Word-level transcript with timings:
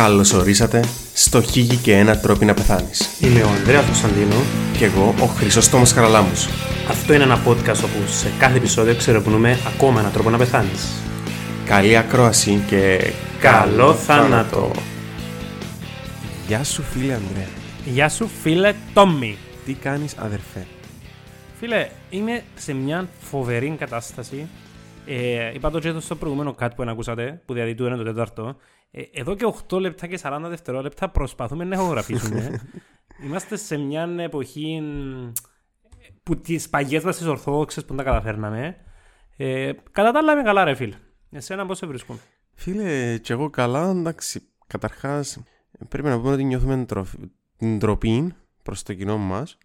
Καλώ 0.00 0.32
ορίσατε 0.34 0.84
στο 1.14 1.42
Χίγη 1.42 1.76
και 1.76 1.96
ένα 1.96 2.18
τρόπο 2.18 2.44
να 2.44 2.54
πεθάνεις. 2.54 3.24
Είμαι 3.24 3.42
ο 3.42 3.48
Ανδρέας 3.48 3.84
Κωνσταντίνο. 3.84 4.34
Και 4.78 4.84
εγώ 4.84 5.14
ο 5.20 5.26
Χρυσός 5.26 5.68
Τόμος 5.68 5.92
Χαραλάμου. 5.92 6.32
Αυτό 6.88 7.14
είναι 7.14 7.22
ένα 7.22 7.42
podcast 7.46 7.84
όπου 7.84 8.06
σε 8.06 8.32
κάθε 8.38 8.56
επεισόδιο 8.56 8.94
ξερευνούμε 8.96 9.58
ακόμα 9.74 10.00
ένα 10.00 10.10
τρόπο 10.10 10.30
να 10.30 10.38
πεθάνεις. 10.38 11.02
Καλή 11.64 11.96
ακρόαση 11.96 12.64
και. 12.66 13.12
Καλό 13.40 13.94
θάνατο! 13.94 14.70
Γεια 16.46 16.64
σου, 16.64 16.82
φίλε 16.82 17.14
Ανδρέα. 17.14 17.48
Γεια 17.84 18.08
σου, 18.08 18.28
φίλε 18.42 18.74
Τόμι. 18.94 19.36
Τι 19.64 19.72
κάνεις, 19.72 20.16
αδερφέ; 20.18 20.66
Φίλε, 21.58 21.88
είμαι 22.10 22.42
σε 22.54 22.72
μια 22.72 23.08
φοβερή 23.20 23.76
κατάσταση. 23.78 24.48
Ε, 25.06 25.50
είπα 25.54 25.70
το 25.70 25.78
και 25.78 25.94
στο 25.98 26.14
προηγούμενο 26.14 26.52
κάτι 26.52 26.74
που 26.74 26.84
ακούσατε, 26.88 27.40
που 27.46 27.54
διαδίδει 27.54 27.76
το 27.76 27.84
1 27.84 28.46
4 28.46 28.54
εδώ 28.90 29.34
και 29.34 29.54
8 29.68 29.80
λεπτά 29.80 30.06
και 30.06 30.18
40 30.22 30.38
δευτερόλεπτα 30.48 31.08
προσπαθούμε 31.10 31.64
να 31.64 31.74
ηχογραφήσουμε. 31.74 32.60
Είμαστε 33.24 33.56
σε 33.56 33.76
μια 33.76 34.14
εποχή 34.18 34.82
που 36.22 36.40
τις 36.40 36.68
παγιές 36.68 37.04
μας 37.04 37.16
τις 37.16 37.26
ορθόδοξες 37.26 37.84
που 37.84 37.94
τα 37.94 38.02
καταφέρναμε. 38.02 38.76
Ε, 39.36 39.72
κατά 39.92 40.10
τα 40.12 40.18
άλλα 40.18 40.32
είμαι 40.32 40.42
καλά 40.42 40.64
ρε 40.64 40.74
φίλ. 40.74 40.94
Εσένα 41.30 41.66
πώς 41.66 41.78
σε 41.78 41.86
βρίσκω. 41.86 42.18
Φίλε, 42.54 43.18
και 43.18 43.32
εγώ 43.32 43.50
καλά, 43.50 43.90
εντάξει. 43.90 44.42
Καταρχάς, 44.66 45.42
πρέπει 45.88 46.08
να 46.08 46.20
πούμε 46.20 46.32
ότι 46.32 46.44
νιώθουμε 46.44 46.84
τροφ- 46.84 47.14
την 47.56 47.78
ντροπή 47.78 48.34
προς 48.62 48.82
το 48.82 48.94
κοινό 48.94 49.16
μας. 49.18 49.58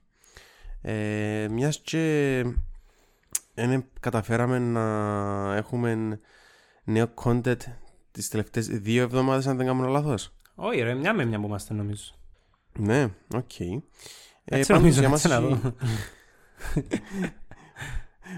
Ε, 0.82 1.48
μιας 1.52 1.80
και 1.82 2.44
δεν 3.54 3.86
καταφέραμε 4.00 4.60
να 4.60 5.56
έχουμε 5.56 6.20
νέο 6.84 7.14
content 7.24 7.58
τις 8.16 8.28
τελευταίες 8.30 8.68
δύο 8.68 9.04
εβδομάδες 9.04 9.48
αν 9.48 9.58
δεν 9.58 9.66
κάνω 9.66 9.88
λάθος; 9.88 10.34
Όχι 10.56 10.82
ρε, 10.82 10.94
μια 10.94 11.14
με 11.14 11.26
μια 11.26 11.40
που 11.40 11.46
είμαστε 11.48 11.74
νομίζω. 11.74 12.14
Ναι, 12.80 13.08
οκ. 13.36 13.60
Ε, 13.60 13.80
Έτσι 14.46 14.72
πάντως 14.72 14.84
νομίζω, 14.84 15.00
για 15.00 15.10
έτσι 15.10 15.28
μας 15.28 15.42
να 15.42 15.48
έχει- 15.48 15.56
δω. 15.62 15.74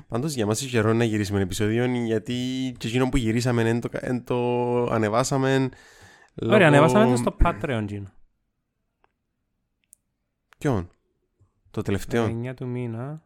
Πάντως 0.08 0.34
για 0.34 0.46
μας 0.46 0.62
έχει 0.62 0.70
καιρό 0.70 0.94
να 0.94 1.04
γυρίσουμε 1.04 1.42
επεισόδιο 1.42 1.86
γιατί 1.86 2.34
και 2.78 2.88
εκείνο 2.88 3.10
που 3.10 3.18
γυρίσαμε 3.18 3.70
εν 3.70 3.80
το, 3.80 3.90
εν 3.92 4.24
το 4.24 4.84
ανεβάσαμε 4.84 5.54
Ωραία, 5.54 5.70
λόγω- 6.36 6.64
ανεβάσαμε 6.66 7.12
το 7.12 7.16
στο 7.18 7.36
Patreon, 7.44 7.86
Gino. 7.90 8.04
Ποιον; 10.58 10.90
Το 11.72 11.82
τελευταίο; 11.82 12.26
19 12.26 12.54
του 12.56 12.68
μήνα. 12.68 13.22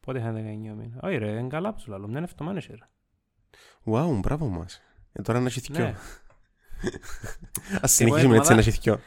Πότε 0.00 0.18
είχα 0.18 0.32
19 0.32 0.74
μήνα; 0.76 1.00
Όχι 1.02 1.16
ρε, 1.16 1.30
είναι 1.30 1.48
καλά 1.48 1.72
που 1.74 1.80
σου 1.80 1.90
λέω. 1.90 2.08
Μια 2.08 2.20
εβδομάδα 2.20 2.58
είσαι, 2.58 2.72
ρε. 2.78 2.88
Wow, 3.84 4.18
μπράβο 4.20 4.48
μας. 4.48 4.80
Ε, 5.12 5.22
τώρα 5.22 5.40
να 5.40 5.46
έχει 5.46 5.60
θυκιό. 5.60 5.84
Ναι. 5.84 5.94
Ας 7.82 7.92
συνεχίσουμε 7.92 8.10
έτσι 8.16 8.24
εβδομάδα- 8.26 8.54
να 8.54 8.60
έχει 8.60 8.70
θυκιό. 8.70 9.00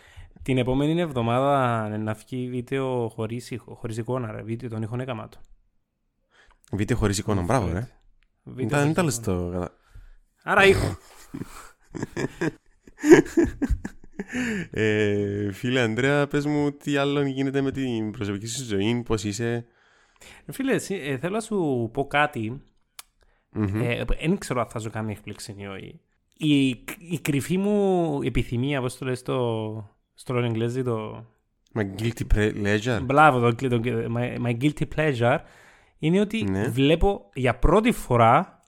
Την 0.44 0.58
επόμενη 0.58 1.02
εβδομάδα 1.02 1.98
να 1.98 2.14
βγει 2.14 2.50
βίντεο 2.50 3.10
χωρίς, 3.10 3.52
ήχο- 3.52 3.76
χωρίς 3.76 3.98
εικόνα 3.98 4.32
ρε. 4.32 4.42
Βίντεο 4.42 4.70
τον 4.70 4.82
ήχο 4.82 4.96
έκαμα 5.02 5.30
το. 5.30 5.38
Βίντεο 6.72 6.98
χωρίς 6.98 7.18
εικόνα, 7.18 7.42
μπράβο 7.42 7.68
ρε. 7.72 7.88
Βίντεο 8.44 8.66
Ήταν 8.66 8.80
χωρίς 8.80 8.92
ήταν 8.92 9.06
λες 9.06 9.16
εικόνα. 9.18 9.38
το... 9.38 9.52
κατα- 9.52 9.72
Άρα 10.44 10.66
ήχο. 10.66 10.98
Ε, 14.72 15.52
Φίλε 15.52 15.80
Ανδρέα, 15.82 16.28
πες 16.28 16.46
μου 16.46 16.72
τι 16.72 16.98
άλλο 16.98 17.22
γίνεται 17.22 17.62
με 17.62 17.72
την 17.72 18.12
προσωπική 18.12 18.48
σου 18.48 18.64
ζωή, 18.64 19.04
πώς 19.06 19.24
είσαι; 19.24 19.66
Φίλε, 20.52 20.74
εσύ, 20.74 20.96
ε, 20.96 21.18
θέλω 21.18 21.34
να 21.36 21.42
σου 21.42 21.90
πω 21.94 22.08
κάτι. 22.08 22.62
Μμμ. 23.54 23.82
Ε, 23.82 24.04
Δεν 24.20 24.38
ξέρω 24.38 24.60
αν 24.62 24.68
θα 24.68 24.80
σου 24.80 24.90
κάνει 24.90 25.12
έκπληξη 25.12 25.56
ή 25.58 25.66
όχι. 25.66 26.00
Η, 26.38 26.68
η 27.12 27.20
κρυφή 27.22 27.58
μου 27.58 28.20
επιθυμία, 28.24 28.82
πώς 28.82 28.98
το 28.98 29.06
λες 29.06 29.20
στο, 29.20 29.90
στο 30.14 30.38
Εγγλέζι, 30.38 30.84
το... 30.84 31.26
My 31.76 32.02
guilty 32.02 32.36
pleasure. 32.36 33.00
Μπράβο, 33.04 33.40
το, 33.40 33.56
το, 33.70 33.82
my, 34.16 34.46
my 34.46 34.58
guilty 34.62 34.84
pleasure 34.96 35.38
είναι 36.00 36.20
ότι 36.20 36.44
Ναι. 36.44 36.68
βλέπω 36.68 37.30
για 37.34 37.56
πρώτη 37.56 37.92
φορά 37.92 38.60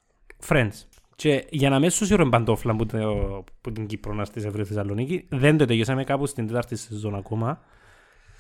Friends. 0.47 0.71
Και 1.15 1.45
για 1.49 1.69
να 1.69 1.79
με 1.79 1.89
σούσιρο 1.89 2.29
παντόφλα 2.29 2.75
που, 2.75 2.85
το, 2.85 3.43
που 3.61 3.71
την 3.71 3.85
Κύπρο 3.85 4.13
να 4.13 4.25
στη 4.25 4.41
Ευρύ 4.45 4.63
Θεσσαλονίκη, 4.63 5.25
δεν 5.29 5.57
το 5.57 5.65
τελειώσαμε 5.65 6.03
κάπου 6.03 6.25
στην 6.25 6.47
τέταρτη 6.47 6.75
σεζόν 6.75 7.15
ακόμα. 7.15 7.61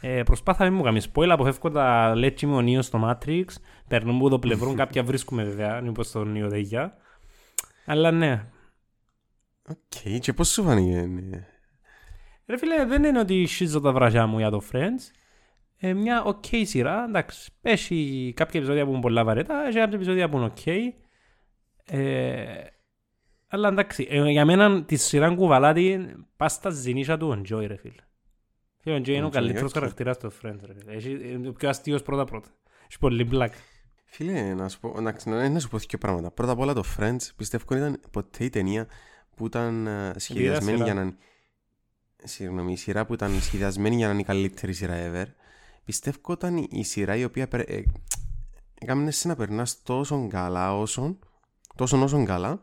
Ε, 0.01 0.23
προσπάθα 0.23 0.63
να 0.63 0.69
μην 0.69 0.79
μου 0.79 0.85
κάνει 0.85 1.01
spoil, 1.13 1.27
αποφεύγω 1.27 1.71
τα 1.71 2.15
λέτσι 2.15 2.45
μου 2.45 2.55
ο 2.55 2.61
Νίος 2.61 2.85
στο 2.85 2.99
Matrix, 3.03 3.45
παίρνω 3.87 4.15
από 4.15 4.29
το 4.29 4.39
πλευρό, 4.39 4.73
κάποια 4.73 5.03
βρίσκουμε 5.03 5.43
βέβαια, 5.43 5.81
μήπως 5.81 6.07
στο 6.07 6.23
Νίο 6.23 6.49
Δεγιά. 6.49 6.97
Αλλά 7.85 8.11
ναι. 8.11 8.43
Οκ, 9.69 10.19
και 10.19 10.33
πώς 10.33 10.49
σου 10.49 10.63
φάνηκε. 10.63 11.01
ναι. 11.01 11.47
Ρε 12.47 12.57
φίλε, 12.57 12.85
δεν 12.85 13.03
είναι 13.03 13.19
ότι 13.19 13.45
σχίζω 13.45 13.79
τα 13.81 13.91
βραζιά 13.91 14.27
μου 14.27 14.37
για 14.37 14.49
το 14.49 14.61
Friends. 14.71 15.11
Ε, 15.77 15.93
μια 15.93 16.25
ok 16.25 16.61
σειρά, 16.65 17.03
εντάξει. 17.07 17.51
Έχει 17.61 18.33
κάποια 18.35 18.59
επεισόδια 18.59 18.85
που 18.85 18.91
είναι 18.91 19.01
πολλά 19.01 19.23
βαρετά, 19.23 19.67
έχει 19.67 19.77
κάποια 19.77 19.95
επεισόδια 19.95 20.29
που 20.29 20.37
είναι 20.37 20.51
ok. 20.55 20.71
Ε, 21.85 22.63
αλλά 23.47 23.67
εντάξει, 23.67 24.07
ε, 24.09 24.29
για 24.29 24.45
μένα 24.45 24.83
τη 24.83 24.95
σειρά 24.95 25.35
κουβαλάτη 25.35 26.15
πας 26.37 26.51
στα 26.53 26.69
ζηνίσια 26.69 27.17
του 27.17 27.41
Enjoy 27.41 27.65
ρε 27.67 27.75
φίλε. 27.77 28.01
Φίλε, 28.85 28.95
ο 28.95 28.99
Enjoy 28.99 29.07
είναι 29.07 29.23
ο 29.23 29.27
Enjoy, 29.27 29.31
καλύτερος 29.31 29.71
ok. 29.71 29.73
χαρακτήρας 29.73 30.17
του 30.17 30.31
Friends 30.41 30.59
ρε 30.65 30.73
φίλε. 30.79 30.91
Έχει, 30.93 31.31
είναι 31.31 31.47
ο 31.47 31.51
πιο 31.53 31.69
αστείος 31.69 32.01
πρώτα 32.01 32.25
πρώτα. 32.25 32.47
Έχει 32.89 32.99
πολύ 32.99 33.23
μπλακ. 33.23 33.53
Φίλε, 34.05 34.53
να 34.53 34.69
σου 34.69 34.79
πω, 34.79 34.93
εντάξει, 34.97 35.29
να, 35.29 35.49
να 35.49 35.59
σου 35.59 35.69
πω 35.69 35.77
δύο 35.77 35.97
πράγματα. 35.97 36.31
Πρώτα 36.31 36.51
απ' 36.51 36.59
όλα 36.59 36.73
το 36.73 36.83
Friends 36.97 37.17
πιστεύω 37.35 37.75
ήταν 37.75 37.99
ποτέ 38.11 38.43
η 38.43 38.49
ταινία 38.49 38.87
που 39.35 39.45
ήταν 39.45 39.87
ε, 39.87 40.13
σχεδιασμένη 40.17 40.71
σειρά. 40.77 40.83
για 40.83 40.93
να 40.93 41.01
είναι... 41.01 41.15
Συγγνώμη, 42.23 42.71
η 42.71 42.75
σειρά 42.75 43.05
που 43.05 43.13
ήταν 43.13 43.41
σχεδιασμένη 43.41 43.95
για 43.95 44.05
να 44.07 44.11
είναι 44.11 44.21
η 44.21 44.25
καλύτερη 44.25 44.73
σειρά 44.73 44.95
ever. 45.11 45.25
Πιστεύω 45.85 46.17
ήταν 46.33 46.57
η- 46.57 46.67
η 46.71 46.83
σειρά 46.83 47.15
η 47.15 47.23
οποία 47.23 47.47
περ- 47.47 47.69
ε, 47.69 47.83
έκαμε 48.79 49.11
σε 49.11 49.27
να 49.27 49.35
περνάς 49.35 49.81
τόσο 49.83 50.27
καλά 50.29 50.77
όσο, 50.77 51.17
τόσο 51.75 52.01
όσο 52.03 52.23
καλά, 52.25 52.61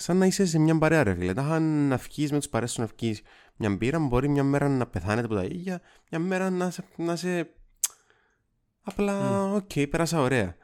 σαν 0.00 0.16
να 0.16 0.26
είσαι 0.26 0.46
σε 0.46 0.58
μια 0.58 0.78
παρέα 0.78 1.02
ρε 1.02 1.14
φίλε. 1.14 1.32
Τα 1.34 1.42
είχαν 1.42 1.88
να 1.88 1.96
βγεις 1.96 2.32
με 2.32 2.38
τους 2.38 2.48
παρέες 2.48 2.72
σου 2.72 2.80
να 2.80 2.86
βγεις 2.96 3.22
μια 3.56 3.70
μπύρα, 3.70 3.98
μπορεί 3.98 4.28
μια 4.28 4.42
μέρα 4.42 4.68
να 4.68 4.86
πεθάνετε 4.86 5.26
από 5.26 5.34
τα 5.34 5.44
ίδια, 5.44 5.80
μια 6.10 6.20
μέρα 6.20 6.50
να 6.50 6.70
σε, 6.70 6.84
να 6.96 7.16
σε 7.16 7.48
Απλά, 8.82 9.44
οκ, 9.52 9.70
πέρασα 9.90 10.20
ωραία. 10.20 10.56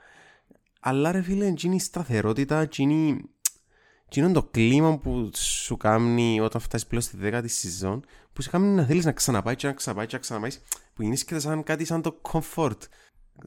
Αλλά 0.81 1.13
ρε 1.13 1.23
φίλε, 1.23 1.47
εκείνη 1.47 1.75
η 1.75 1.79
σταθερότητα, 1.79 2.61
εκείνη, 2.61 3.21
εκείνο 4.07 4.33
το 4.33 4.43
κλίμα 4.43 4.99
που 4.99 5.31
σου 5.35 5.77
κάνει 5.77 6.41
όταν 6.41 6.61
φτάσεις 6.61 6.87
πλέον 6.87 7.03
στη 7.03 7.17
δέκατη 7.17 7.49
σεζόν, 7.49 8.05
που 8.33 8.43
σε 8.43 8.51
κάνει 8.51 8.67
να 8.67 8.85
θέλεις 8.85 9.05
να 9.05 9.13
ξαναπάεις 9.13 9.57
και 9.57 9.67
να 9.67 9.73
ξαναπάεις 9.73 10.09
και 10.09 10.15
να 10.15 10.23
ξαναπάεις, 10.23 10.63
που 10.95 11.03
γεννήσκεται 11.03 11.41
σαν 11.41 11.63
κάτι 11.63 11.85
σαν 11.85 12.03
το 12.03 12.21
comfort. 12.33 12.81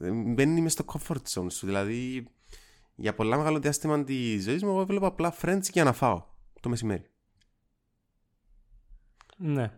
Ε, 0.02 0.10
Μπαίνεις 0.10 0.60
μες 0.60 0.72
στο 0.72 0.84
comfort 0.86 1.22
zone 1.34 1.52
σου, 1.52 1.66
δηλαδή 1.66 2.26
για 3.00 3.14
πολλά 3.14 3.36
μεγάλο 3.36 3.58
διάστημα 3.58 4.04
τη 4.04 4.38
ζωής 4.40 4.62
μου, 4.62 4.70
εγώ 4.70 4.86
βλέπω 4.86 5.06
απλά 5.06 5.34
friends 5.42 5.62
για 5.72 5.84
να 5.84 5.92
φάω 5.92 6.22
το 6.60 6.68
μεσημέρι. 6.68 7.04
Ναι. 9.36 9.72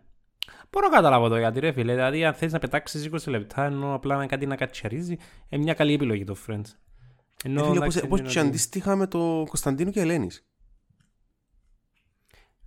Μπορώ 0.70 0.88
να 0.88 0.94
καταλάβω 0.96 1.28
το 1.28 1.36
γιατί 1.38 1.60
ρε 1.60 1.72
φίλε. 1.72 1.94
Δηλαδή 1.94 2.24
αν 2.24 2.34
θες 2.34 2.52
να 2.52 2.58
πετάξεις 2.58 3.08
20 3.12 3.18
λεπτά 3.26 3.64
ενώ 3.64 3.94
απλά 3.94 4.16
να 4.16 4.26
κάτι 4.26 4.46
να 4.46 4.56
κατσιαρίζει, 4.56 5.16
είναι 5.48 5.62
μια 5.62 5.74
καλή 5.74 5.92
επιλογή 5.92 6.24
το 6.24 6.36
Friends. 6.46 6.62
Ενώ, 7.44 7.60
Ε, 7.60 7.64
φίλε, 7.64 7.76
εντάξει, 7.76 7.98
όπως, 7.98 8.02
όπως 8.02 8.18
είναι 8.18 8.28
και 8.28 8.38
ότι- 8.38 8.48
αντίστοιχα 8.48 8.96
με 8.96 9.06
το 9.06 9.18
Κωνσταντίνο 9.48 9.90
και 9.90 10.00
Ελένης. 10.00 10.46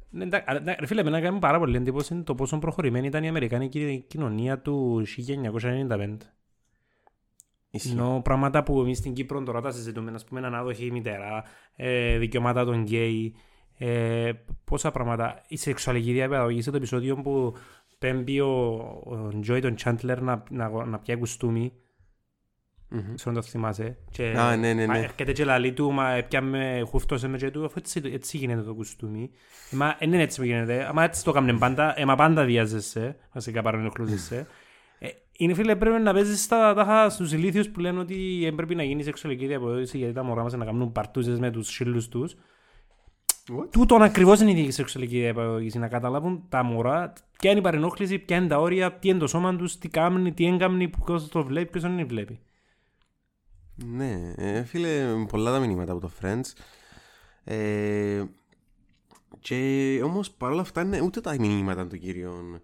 Ναι, 0.10 0.24
εντάξει, 0.24 0.46
αλλά, 0.50 0.60
ναι, 0.60 0.76
Ρε 0.80 0.86
φίλε, 0.86 1.02
εμένα 1.02 1.22
κάνει 1.22 1.40
πάρα 1.40 1.60
πολύ 1.60 1.78
εντύπωση 1.78 2.22
το 2.24 2.36
πόσο 2.36 2.58
προχωρημένη 2.60 3.08
ήταν 3.08 3.24
η 3.24 3.28
Αμερικάνικη 3.28 4.06
κοινωνία 4.08 4.60
του 4.62 5.04
1995. 5.06 6.18
Ισχύει. 7.76 7.92
Ενώ 7.92 8.22
πράγματα 8.24 8.64
που 8.64 8.82
εμείς 8.82 8.98
στην 8.98 9.14
Κύπρο 9.14 9.44
τώρα 9.44 9.62
τα 9.62 9.72
συζητούμε, 9.72 10.12
ας 10.16 10.26
πούμε, 10.26 10.46
ανάδοχη 10.46 10.92
μητέρα, 10.92 11.44
ε, 11.76 12.18
δικαιώματα 12.18 12.66
των 12.66 12.82
γκέι, 12.82 13.36
ε, 13.78 14.32
πόσα 14.64 14.92
πράγματα. 14.92 15.42
Η 15.48 15.58
σεξουαλική 15.58 16.12
διαπαιδαγωγή 16.12 16.62
σε 16.62 16.72
το 16.72 16.78
επεισόδιο 16.78 17.16
που 17.16 17.54
πέμπει 18.00 18.40
ο, 18.40 18.80
ο 19.06 19.40
Τζόι 19.40 19.60
τον 19.60 19.76
Τσάντλερ 19.76 20.22
να, 20.22 20.44
να, 20.50 20.86
να 20.86 21.00
πιάει 21.00 21.18
κουστούμι, 21.18 21.72
Μμμ. 22.90 23.14
ξέρω 23.16 23.30
αν 23.30 23.36
το 23.36 23.42
θυμάσαι. 23.42 23.98
Και, 24.12 24.24
Α, 24.38 24.56
ναι, 24.56 24.74
ναι, 24.74 24.74
ναι. 24.74 24.88
μα, 24.88 24.98
Έρχεται 24.98 25.32
και 25.32 25.46
λαλεί 25.46 25.74
του, 25.74 25.92
μα 25.92 26.24
πιάμε 26.28 26.84
χούφτωσε 26.88 27.28
με 27.28 27.38
και 27.38 27.52
του, 27.52 27.66
αφού 27.66 27.74
έτσι, 27.78 28.02
έτσι 28.06 28.38
γίνεται 28.38 28.62
το 28.62 28.74
κουστούμι. 28.74 29.30
Ε, 29.72 29.76
Μα 29.76 29.96
δεν 30.00 30.14
είναι 30.14 30.22
έτσι 30.22 30.40
που 30.40 30.46
γίνεται, 30.46 30.92
μα 30.94 31.04
έτσι 31.04 31.24
το 31.24 31.30
έκαμε 31.30 31.54
πάντα, 31.54 32.00
ε, 32.00 32.06
μα 32.06 32.16
πάντα 32.16 32.46
βιάζεσαι, 32.46 33.16
βασικά 33.34 33.62
παρενοχλούσεσαι. 33.62 34.48
Ε, 35.00 35.08
είναι 35.38 35.54
φίλε 35.54 35.76
πρέπει 35.76 36.02
να 36.02 36.14
παίζεις 36.14 36.48
τα 36.48 36.74
τάχα 36.74 37.10
στους 37.10 37.32
ηλίθιους 37.32 37.70
που 37.70 37.80
λένε 37.80 38.00
ότι 38.00 38.40
δεν 38.44 38.56
πρέπει 38.56 38.76
να 38.76 38.84
γίνεις 38.84 39.06
σεξουαλική 39.06 39.48
διαποδότηση 39.48 39.98
γιατί 39.98 40.14
τα 40.14 40.24
μωρά 40.24 40.44
μας 40.44 40.54
να 40.54 40.66
κάνουν 40.66 40.92
παρτούζες 40.92 41.40
με 41.40 41.52
τους 41.52 41.68
σύλλους 41.68 42.08
τους. 42.08 42.36
What? 43.50 43.72
Τούτον 43.72 44.02
ακριβώς 44.02 44.40
είναι 44.40 44.52
η 44.52 44.72
σεξουαλική 44.72 45.20
διαπαιδαγώγηση, 45.20 45.80
να 45.80 45.88
καταλάβουν 45.88 46.46
τα 46.50 46.64
μωρά 46.64 47.14
ποια 47.38 47.50
είναι 47.50 47.60
η 47.60 47.64
παρενόχληση, 47.64 48.20
ποια 48.20 48.38
είναι 48.38 48.48
τα 48.48 48.58
όρια, 48.60 48.94
τι 48.94 49.10
είναι 49.10 49.20
το 49.20 49.28
σώμα 49.28 49.56
τους, 49.56 49.78
τι 49.78 49.88
κάνουν, 49.88 50.34
τι 50.34 50.46
έγκαμνει, 50.46 50.90
ποιος 50.90 51.28
το 51.28 51.44
βλέπει, 51.44 51.70
ποιος 51.70 51.84
δεν 51.84 52.08
βλέπει. 52.08 52.40
Ναι, 53.86 54.34
ε, 54.38 54.64
φίλε, 54.64 55.26
πολλά 55.30 55.52
τα 55.52 55.60
μηνύματα 55.60 55.92
από 55.92 56.02
το 56.02 56.12
Friends. 56.22 56.54
Ε, 57.44 58.24
Και 59.40 60.02
όμως 60.04 60.32
παρόλα 60.32 60.62
αυτά 60.62 60.82
είναι 60.82 61.02
ούτε 61.02 61.22
τα 61.22 61.36
μηνύματα 61.40 61.88
του 61.88 61.98
κύριου. 61.98 62.62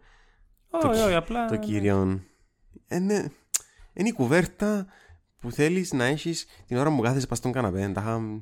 Όχι, 0.71 1.01
όχι, 1.01 1.13
απλά... 1.15 1.45
Το 1.45 1.57
κύριο. 1.57 2.19
Είναι, 2.89 3.31
είναι 3.93 4.07
η 4.07 4.11
κουβέρτα 4.11 4.85
που 5.39 5.51
θέλεις 5.51 5.93
να 5.93 6.05
έχεις 6.05 6.45
την 6.67 6.77
ώρα 6.77 6.95
που 6.95 7.01
κάθεσαι 7.01 7.27
πας 7.27 7.37
στον 7.37 7.51
καναπέ. 7.51 7.91
Τα 7.93 8.01
χαμ- 8.01 8.41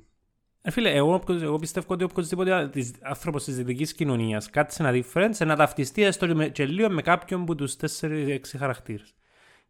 Ε, 0.62 0.72
φίλε, 0.72 0.90
εγώ, 0.94 1.24
εγώ 1.28 1.56
πιστεύω 1.56 1.86
ότι 1.94 2.04
οποιοδήποτε 2.04 2.70
άνθρωπος 3.02 3.44
της 3.44 3.56
δυτικής 3.56 3.94
κοινωνίας 3.94 4.50
κάτσε 4.50 4.84
να 4.84 4.92
δει 4.92 5.06
Friends 5.14 5.46
να 5.46 5.56
ταυτιστεί 5.56 6.04
έστω 6.04 6.28
και 6.28 6.34
με- 6.34 6.48
και 6.48 6.66
λίγο 6.66 6.90
με 6.90 7.02
κάποιον 7.02 7.42
από 7.42 7.56
τους 7.56 7.76
4-6 7.76 8.40
χαρακτήρες. 8.58 9.14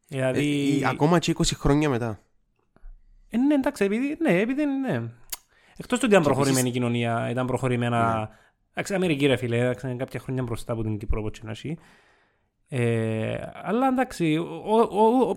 Δηλαδή... 0.07 0.39
Ε, 0.39 0.77
ή 0.77 0.85
ακόμα 0.85 1.19
και 1.19 1.33
20 1.37 1.43
χρόνια 1.55 1.89
μετά. 1.89 2.19
Ε, 3.29 3.37
ναι, 3.37 3.53
εντάξει, 3.53 3.83
επειδή, 3.83 4.17
ναι, 4.21 4.39
επειδή 4.39 4.65
ναι. 4.65 4.93
Εκτός 5.77 5.99
του 5.99 6.05
ότι 6.05 6.05
ήταν 6.05 6.21
Και 6.21 6.27
προχωρημένη 6.27 6.57
η 6.67 6.69
επίσης- 6.69 6.73
κοινωνία, 6.73 7.29
ήταν 7.29 7.45
προχωρημένα... 7.45 8.29
Εντάξει, 8.71 8.93
Αμερική 8.93 9.25
ρε 9.25 9.35
φίλε, 9.35 9.57
εντάξει, 9.59 9.87
είναι 9.87 9.95
κάποια 9.95 10.19
χρόνια 10.19 10.43
μπροστά 10.43 10.73
από 10.73 10.83
την 10.83 10.97
Κύπρο 10.97 11.19
όπως 11.19 11.31
και 11.39 11.45
να 11.45 11.51
έχει. 11.51 11.77
Ε, 12.71 13.37
αλλά 13.63 13.87
εντάξει, 13.87 14.37
ο, 14.37 14.61
ο, 14.65 14.79
ο, 14.81 15.29
ο- 15.29 15.35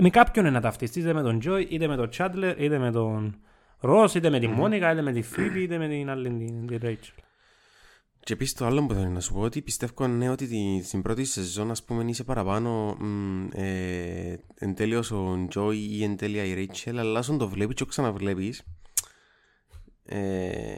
με 0.00 0.10
κάποιον 0.10 0.44
είναι 0.44 0.54
να 0.54 0.60
ταυτιστείς, 0.60 1.02
είτε 1.02 1.12
με 1.12 1.22
τον 1.22 1.38
Τζόι, 1.38 1.66
είτε 1.70 1.86
με 1.86 1.96
τον 1.96 2.08
Τσάντλερ, 2.10 2.60
είτε 2.62 2.78
με 2.78 2.90
τον 2.92 3.38
Ρος, 3.80 4.14
είτε 4.14 4.30
με 4.30 4.38
τη 4.40 4.46
Μόνικα, 4.48 4.92
είτε 4.92 5.02
με 5.02 5.12
τη 5.12 5.22
Φίμπη, 5.22 5.62
είτε 5.62 5.78
με 5.78 5.88
την 5.88 6.10
άλλη, 6.10 6.28
την, 6.28 6.66
την 6.66 6.78
Ρέιτσελ. 6.82 7.14
Και 8.20 8.32
επίσης 8.32 8.54
το 8.54 8.66
άλλο 8.66 8.86
που 8.86 8.94
θέλω 8.94 9.08
να 9.08 9.20
σου 9.20 9.32
πω 9.32 9.40
ότι 9.40 9.62
πιστεύω 9.62 10.06
ναι 10.06 10.28
ότι 10.30 10.46
τη- 10.46 10.82
στην 10.84 11.02
πρώτη 11.02 11.24
σεζόν 11.24 11.70
ας 11.70 11.84
πούμε 11.84 12.04
είσαι 12.06 12.24
παραπάνω 12.24 12.94
μ, 13.00 13.48
ε, 13.52 14.38
εν 14.54 14.74
τέλει 14.74 14.94
ο 14.94 15.04
Τζόι 15.48 15.78
ή 15.78 16.02
εν 16.04 16.16
τέλει 16.16 16.48
η 16.48 16.54
Ρέιτσελ 16.54 16.98
αλλά 16.98 17.18
όσο 17.18 17.36
το 17.36 17.48
βλέπεις 17.48 17.74
και 17.74 17.84
ξαναβλέπεις 17.84 18.62
ε, 20.04 20.74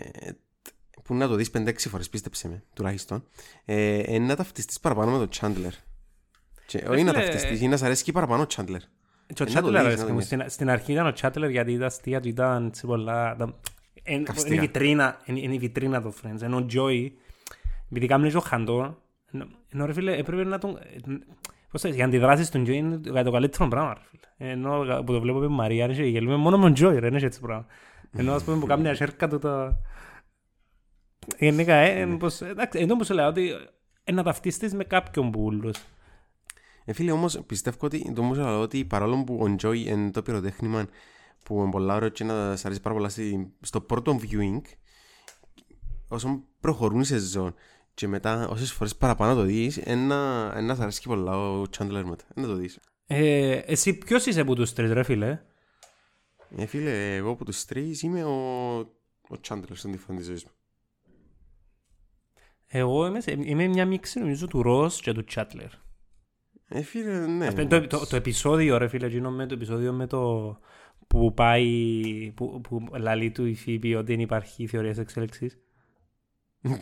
που 1.05 1.15
να 1.15 1.29
το 1.29 1.35
δεις 1.35 1.51
5-6 1.55 1.73
φορές 1.79 2.09
πίστεψε 2.11 2.49
με 2.49 2.63
τουλάχιστον 2.75 3.25
ε, 3.65 3.99
ε, 3.99 4.19
να 4.19 4.37
ταυτιστείς 4.37 4.81
παραπάνω 4.81 5.11
με 5.11 5.19
τον 5.19 5.29
Τσάντλερ 5.29 5.73
και 6.67 6.85
όχι 6.89 7.03
να 7.03 7.13
φίλε, 7.13 7.23
ταυτιστείς 7.23 7.61
ή 7.61 7.69
να 7.69 7.77
σ' 7.77 7.83
αρέσει 7.83 8.13
παραπάνω 8.13 8.43
ο 8.43 8.47
Τσάντλερ 8.47 8.81
Και 8.81 8.87
ο 8.87 8.91
Ε, 9.27 9.33
να 9.33 9.35
το 9.37 9.45
Τσάτλερ 9.45 9.73
δεις, 9.73 9.81
αρέσει 9.81 10.01
να 10.01 10.07
το 10.07 10.13
μου. 10.13 10.19
δεις. 10.19 10.27
Στην, 10.27 10.43
στην 10.47 10.71
αρχή 10.71 10.93
ήταν 10.93 11.07
ο 11.07 11.13
Τσάτλερ 11.13 11.51
γιατί 11.51 11.73
ήταν 11.73 11.87
αστεία 11.87 12.21
του 12.21 12.29
ήταν 12.29 12.71
σε 12.75 12.87
πολλά... 12.87 13.33
ήταν- 13.35 13.55
εν- 14.03 14.25
Καυστικά. 14.25 14.55
Είναι 14.55 14.63
η 14.65 14.67
βιτρίνα, 14.67 15.21
είναι 15.25 15.41
είναι 15.41 15.55
η 15.55 15.59
βιτρίνα 15.59 16.03
το 16.03 16.13
Friends. 16.23 16.43
Ενώ 16.43 16.57
ο 16.57 16.67
Τζόι, 16.67 17.19
επειδή 17.91 18.07
κάνουν 18.07 18.31
και 18.31 18.37
ο 18.37 18.41
Χαντό, 18.41 18.99
ενώ- 19.33 19.47
ενώ 19.73 19.87
ρε 19.87 19.93
φίλε 19.93 20.17
έπρεπε 20.17 20.45
να 20.45 20.59
τον... 20.59 20.79
Πώς 21.71 21.81
θα 21.81 21.89
οι 21.89 22.03
αντιδράσεις 22.03 22.51
του 22.51 22.63
Τζόι 22.63 22.77
είναι 22.77 22.97
το 22.99 23.23
το 23.23 23.31
καλύτερο 23.31 23.69
πράγμα 23.69 23.95
ρε 23.95 24.01
φίλε. 24.11 24.51
Ενώ 24.53 25.03
που 25.05 25.13
το 25.13 25.21
βλέπω 25.21 25.39
με 25.39 25.49
Μαρία 25.49 25.85
είναι 25.85 25.95
και 25.95 26.03
γελούμε 26.03 26.37
μόνο 26.37 26.57
με 26.57 26.63
τον 26.63 26.75
Τζόι 26.75 26.99
ρε, 26.99 27.07
είναι 27.07 27.21
έτσι 27.23 27.41
πράγμα. 27.41 27.67
Ενώ 28.17 28.33
ας 28.35 28.43
πούμε 28.45 28.59
που 28.59 28.67
κάνει 28.67 28.83
μια 28.83 28.95
σέρκα 28.95 29.29
του 29.29 29.39
τα... 29.39 29.79
Γενικά, 31.39 31.75
ε, 31.75 32.01
ε, 32.01 32.07
πως- 32.07 32.41
εντάξει, 32.41 32.79
ενώ 32.79 32.97
που 32.97 33.05
σου 33.05 33.15
λέω 33.15 33.27
ότι 33.27 33.53
ε, 34.05 34.13
να 34.13 34.23
ταυτιστείς 34.23 34.75
με 34.75 34.85
κάποιον 34.85 35.31
που 35.31 35.43
ούλους. 35.43 35.77
Ε, 36.89 36.93
φίλε, 36.93 37.11
όμως 37.13 37.41
πιστεύω 37.47 37.77
ότι 37.81 38.13
το 38.13 38.21
όμως 38.21 38.39
λέω 38.39 38.61
ότι 38.61 38.85
παρόλο 38.85 39.25
που 39.25 39.35
ο 39.43 39.55
Joy 39.63 39.77
είναι 39.87 40.11
το 40.11 40.23
πυροτέχνημα 40.23 40.87
που 41.45 41.61
είναι 41.61 41.71
πολλά 41.71 41.95
ωραίο 41.95 42.09
και 42.09 42.25
να 42.25 42.57
σ' 42.57 42.65
αρέσει 42.65 42.81
πάρα 42.81 42.95
πολλά 42.95 43.09
στη- 43.09 43.53
στο 43.61 43.81
πρώτο 43.81 44.19
viewing 44.23 44.61
όσο 46.09 46.43
προχωρούν 46.61 47.01
οι 47.01 47.05
σεζόν 47.05 47.55
και 47.95 48.09
μετά 48.09 48.49
όσες 48.49 48.73
φορές 48.73 48.97
παραπάνω 48.97 49.35
το 49.35 49.43
δεις 49.43 49.77
ένα, 49.77 50.53
ένα 50.57 50.75
σ' 50.75 50.81
αρέσει 50.81 51.01
και 51.01 51.09
πολλά 51.09 51.37
ο 51.39 51.63
Chandler 51.63 52.03
μετά. 52.05 52.25
Να 52.35 52.47
το 52.47 52.55
δεις. 52.55 52.79
Ε, 53.07 53.53
εσύ 53.53 53.95
ποιος 53.95 54.27
είσαι 54.27 54.41
από 54.41 54.55
τους 54.55 54.73
τρεις 54.73 54.93
ρε 54.93 55.03
φίλε; 55.03 55.41
Ε, 56.57 56.67
φίλε, 56.67 57.15
εγώ 57.17 57.31
από 57.31 57.45
τους 57.45 57.65
τρεις 57.65 58.03
είμαι 58.03 58.25
ο, 58.25 58.33
ο 59.29 59.37
Chandler 59.49 59.63
στον 59.73 59.91
τυφόν 59.93 60.17
της 60.17 60.27
ζωής 60.27 60.45
μου. 60.45 60.51
Εγώ 62.67 63.07
είμαι, 63.07 63.21
σε- 63.21 63.39
είμαι 63.43 63.67
μια 63.67 63.87
μίξη 63.87 64.19
νομίζω 64.19 64.47
του 64.47 64.63
Ρος 64.63 65.01
και 65.01 65.13
του 65.13 65.25
Τσάντλερ. 65.25 65.71
Ε, 66.69 66.83
φίλε, 66.83 67.27
ναι. 67.27 67.47
Αυτό 67.47 67.61
είναι 67.61 67.71
το, 67.71 67.87
το, 67.87 68.07
το 68.07 68.17
επεισόδιο 68.17 68.79
ρε 68.79 68.89
φίλε, 68.89 69.07
εκείνο 69.07 69.31
με 69.31 69.47
το 69.47 69.55
επεισόδιο 69.55 69.93
με 69.93 70.07
το 70.07 70.59
που 71.07 71.35
πάει, 71.35 72.33
που, 72.35 72.61
που 72.61 72.87
λαλεί 72.99 73.31
του 73.31 73.47
η 73.47 73.55
Φίμπη 73.55 73.95
ότι 73.95 74.13
δεν 74.13 74.21
υπάρχει 74.21 74.67
θεωρίας 74.67 74.99
εξέλιξης. 74.99 75.59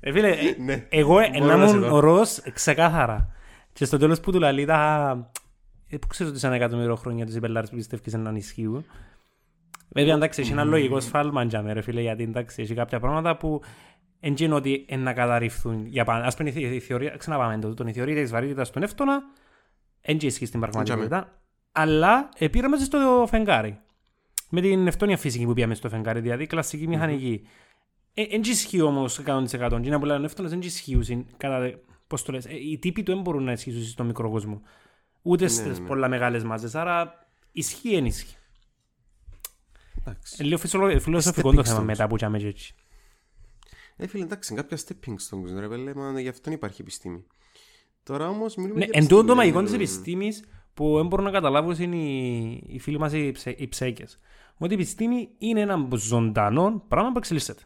Ε, 0.00 0.12
φίλε, 0.12 0.30
ε, 0.30 0.56
ναι. 0.58 0.86
εγώ 0.88 1.14
Μπορώ 1.14 1.46
να 1.46 1.56
να 1.56 1.66
σε 1.68 1.76
ήμουν 1.76 1.88
δω. 1.88 1.96
ο 1.96 2.00
Ρος 2.00 2.42
ξεκάθαρα. 2.52 3.32
Και 3.72 3.84
στο 3.84 3.98
τέλος 3.98 4.20
που 4.20 4.32
του 4.32 4.38
λαλεί 4.38 4.64
τα... 4.64 5.30
Ε, 5.88 5.96
που 5.96 6.06
ξέρεις 6.06 6.32
ότι 6.32 6.40
σαν 6.40 6.52
εκατομμύριο 6.52 6.96
χρόνια 6.96 7.26
τους 7.26 7.34
υπελάρες 7.34 7.70
που 7.70 7.76
πιστεύεις 7.76 8.12
να 8.12 8.30
ισχύουν. 8.30 8.84
Βέβαια, 9.88 10.14
εντάξει, 10.14 10.40
έχει 10.40 10.52
ένα 10.52 10.64
λογικό 10.64 11.00
σφάλμα 11.00 11.44
για 11.44 11.62
μέ, 11.62 11.72
ρε 11.72 11.80
φίλε, 11.80 12.00
γιατί 12.00 12.22
εντάξει, 12.22 12.62
έχει 12.62 12.74
κάποια 12.74 13.00
πράγματα 13.00 13.36
που 13.36 13.60
δεν 14.20 14.34
είναι 14.38 14.54
ότι 14.54 14.84
είναι 14.88 15.02
να 15.02 15.12
καταρριφθούν 15.12 15.86
για 15.86 16.04
πάντα. 16.04 16.24
Ας 16.26 16.36
πούμε, 16.36 16.48
η 16.48 16.52
θη- 16.52 16.72
η 16.74 16.80
θεωρία, 16.80 17.16
ξαναπάμε 17.16 17.58
το, 17.58 17.74
τον 17.74 17.86
η 17.86 17.92
θεωρία 17.92 18.14
της 18.14 18.30
βαρύτητας 18.30 18.70
του 18.70 18.78
νεύτωνα, 18.78 19.22
δεν 20.00 20.16
ισχύει 20.20 20.46
στην 20.46 20.60
πραγματικότητα, 20.60 21.40
αλλά 21.72 22.28
επήραμε 22.38 22.76
στο 22.78 23.24
φεγγάρι. 23.28 23.80
Με 24.50 24.60
την 24.60 24.86
ευτόνια 24.86 25.16
φυσική 25.16 25.44
που 25.44 25.52
πήγαμε 25.52 25.74
στο 25.74 25.88
φεγγάρι, 25.88 26.20
δηλαδή 26.20 26.46
κλασική 26.46 26.86
μηχανική. 26.88 27.46
Δεν 28.14 28.40
ισχύει 28.40 28.80
όμως 28.80 29.20
100%. 29.26 29.78
Τι 29.82 29.88
να 29.90 29.98
που 29.98 30.04
λένε 30.04 30.24
εύτονες 30.24 30.50
δεν 30.50 30.60
ισχύουν 30.60 31.26
κατά... 31.36 31.70
Πώς 32.06 32.22
το 32.22 32.32
λες, 32.32 32.46
ε, 32.46 32.54
οι 32.70 32.78
τύποι 32.78 33.02
του 33.02 33.12
δεν 33.12 33.20
μπορούν 33.22 33.44
να 33.44 33.52
ισχύσουν 33.52 33.82
στον 33.82 34.06
μικρό 34.06 34.30
κόσμο. 34.30 34.62
Ούτε 35.22 35.44
Ναι, 35.44 35.50
στις 35.50 35.78
ναι. 35.78 35.86
πολλά 35.86 36.08
μεγάλες 36.08 36.44
μάζες, 36.44 36.74
άρα 36.74 37.26
ισχύει 37.52 37.94
εν 37.94 38.04
ισχύει. 38.04 38.36
Εντάξει. 39.98 40.36
Ε, 40.38 40.42
Λίγο 40.44 40.58
φυσιολο- 40.58 41.00
φιλοσοφικό 41.00 41.52
το 41.52 41.60
Stepping 41.60 41.64
θέμα 41.64 41.80
stones. 41.80 41.84
μετά 41.84 42.06
που 42.06 42.16
τσάμε 42.16 42.38
και 42.38 42.46
έτσι. 42.46 42.74
Ε, 44.00 44.06
φίλε, 44.06 44.24
εντάξει, 44.24 44.52
είναι 44.52 44.62
κάποια 44.62 44.78
stepping 44.78 45.10
stones, 45.12 45.58
ρε 45.60 45.68
πέλε, 45.68 45.94
μα 45.94 46.20
γι' 46.20 46.28
αυτό 46.28 46.50
υπάρχει 46.50 46.80
επιστήμη. 46.80 47.24
Τώρα 48.02 48.28
όμως 48.28 48.56
μιλούμε 48.56 48.78
Ναι, 48.78 48.84
για 48.84 48.92
εν 48.94 49.02
τούτο 49.08 49.14
το 49.14 49.32
επιστήμη, 49.32 49.36
μαγικό 49.36 49.56
δεν- 49.58 49.64
της 49.66 49.74
επιστήμης 49.74 50.44
που 50.74 50.96
δεν 50.96 51.06
μπορούν 51.06 51.24
να 51.24 51.30
καταλάβουν 51.30 51.76
είναι 51.78 51.96
οι, 51.96 52.62
οι 52.66 52.78
φίλοι 52.78 52.98
μας 52.98 53.12
οι, 53.12 53.30
ψε, 53.30 53.50
οι 53.50 53.68
ψέκες. 53.68 54.18
Ότι 54.56 54.72
η 54.72 54.74
επιστήμη 54.74 55.28
είναι 55.38 55.60
ένα 55.60 55.88
ζωντανό 55.96 56.84
πράγμα 56.88 57.12
που 57.12 57.18
εξελίσσεται. 57.18 57.62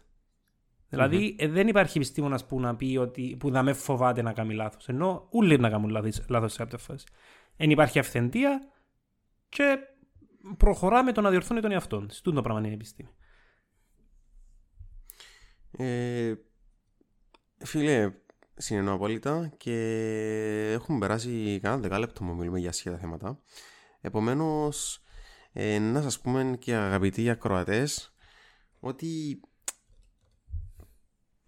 Δηλαδή 0.89 1.37
ε, 1.39 1.49
δεν 1.49 1.69
υπάρχει 1.69 1.99
επιστήμονας 1.99 2.47
που 2.47 2.61
να 2.61 2.77
πει 2.77 2.97
ότι 3.01 3.37
που 3.39 3.51
να 3.51 3.63
με 3.63 3.73
φοβάται 3.73 4.23
να 4.23 4.33
κάνει 4.33 4.55
λάθος. 4.55 4.89
Ενώ 4.89 5.27
όλοι 5.31 5.59
να 5.59 5.71
κάνουν 5.71 5.91
λάθος, 5.91 6.23
λάθος 6.29 6.53
σε 6.53 6.59
κάποια 6.59 6.79
φάση. 6.79 7.07
Εν 7.57 7.71
υπάρχει 7.71 7.99
αυθεντία 7.99 8.69
και 9.49 9.79
προχωρά 10.57 11.03
με 11.05 11.13
το 11.13 11.21
να 11.21 11.31
διορθώνει 11.31 11.61
τον 11.61 11.73
εαυτό 11.73 12.07
της. 12.07 12.21
Τούτο 12.21 12.37
το 12.37 12.43
πράγμα 12.43 12.61
είναι 12.61 12.71
η 12.71 12.73
επιστήμη. 12.73 13.09
Ε, 15.77 16.35
φίλε, 17.59 18.13
συνεννοώ 18.55 18.95
απόλυτα 18.95 19.53
και 19.57 19.73
έχουμε 20.73 20.99
περάσει 20.99 21.59
κανένα 21.63 21.83
δεκάλεπτο 21.83 22.25
που 22.25 22.35
μιλούμε 22.35 22.59
για 22.59 22.73
σχέδια 22.73 22.99
θέματα. 22.99 23.39
Επομένως, 24.01 25.03
ε, 25.53 25.79
να 25.79 26.03
σας 26.03 26.21
πούμε 26.21 26.57
και 26.59 26.75
αγαπητοί 26.75 27.31
ακροατές 27.31 28.15
ότι 28.81 29.41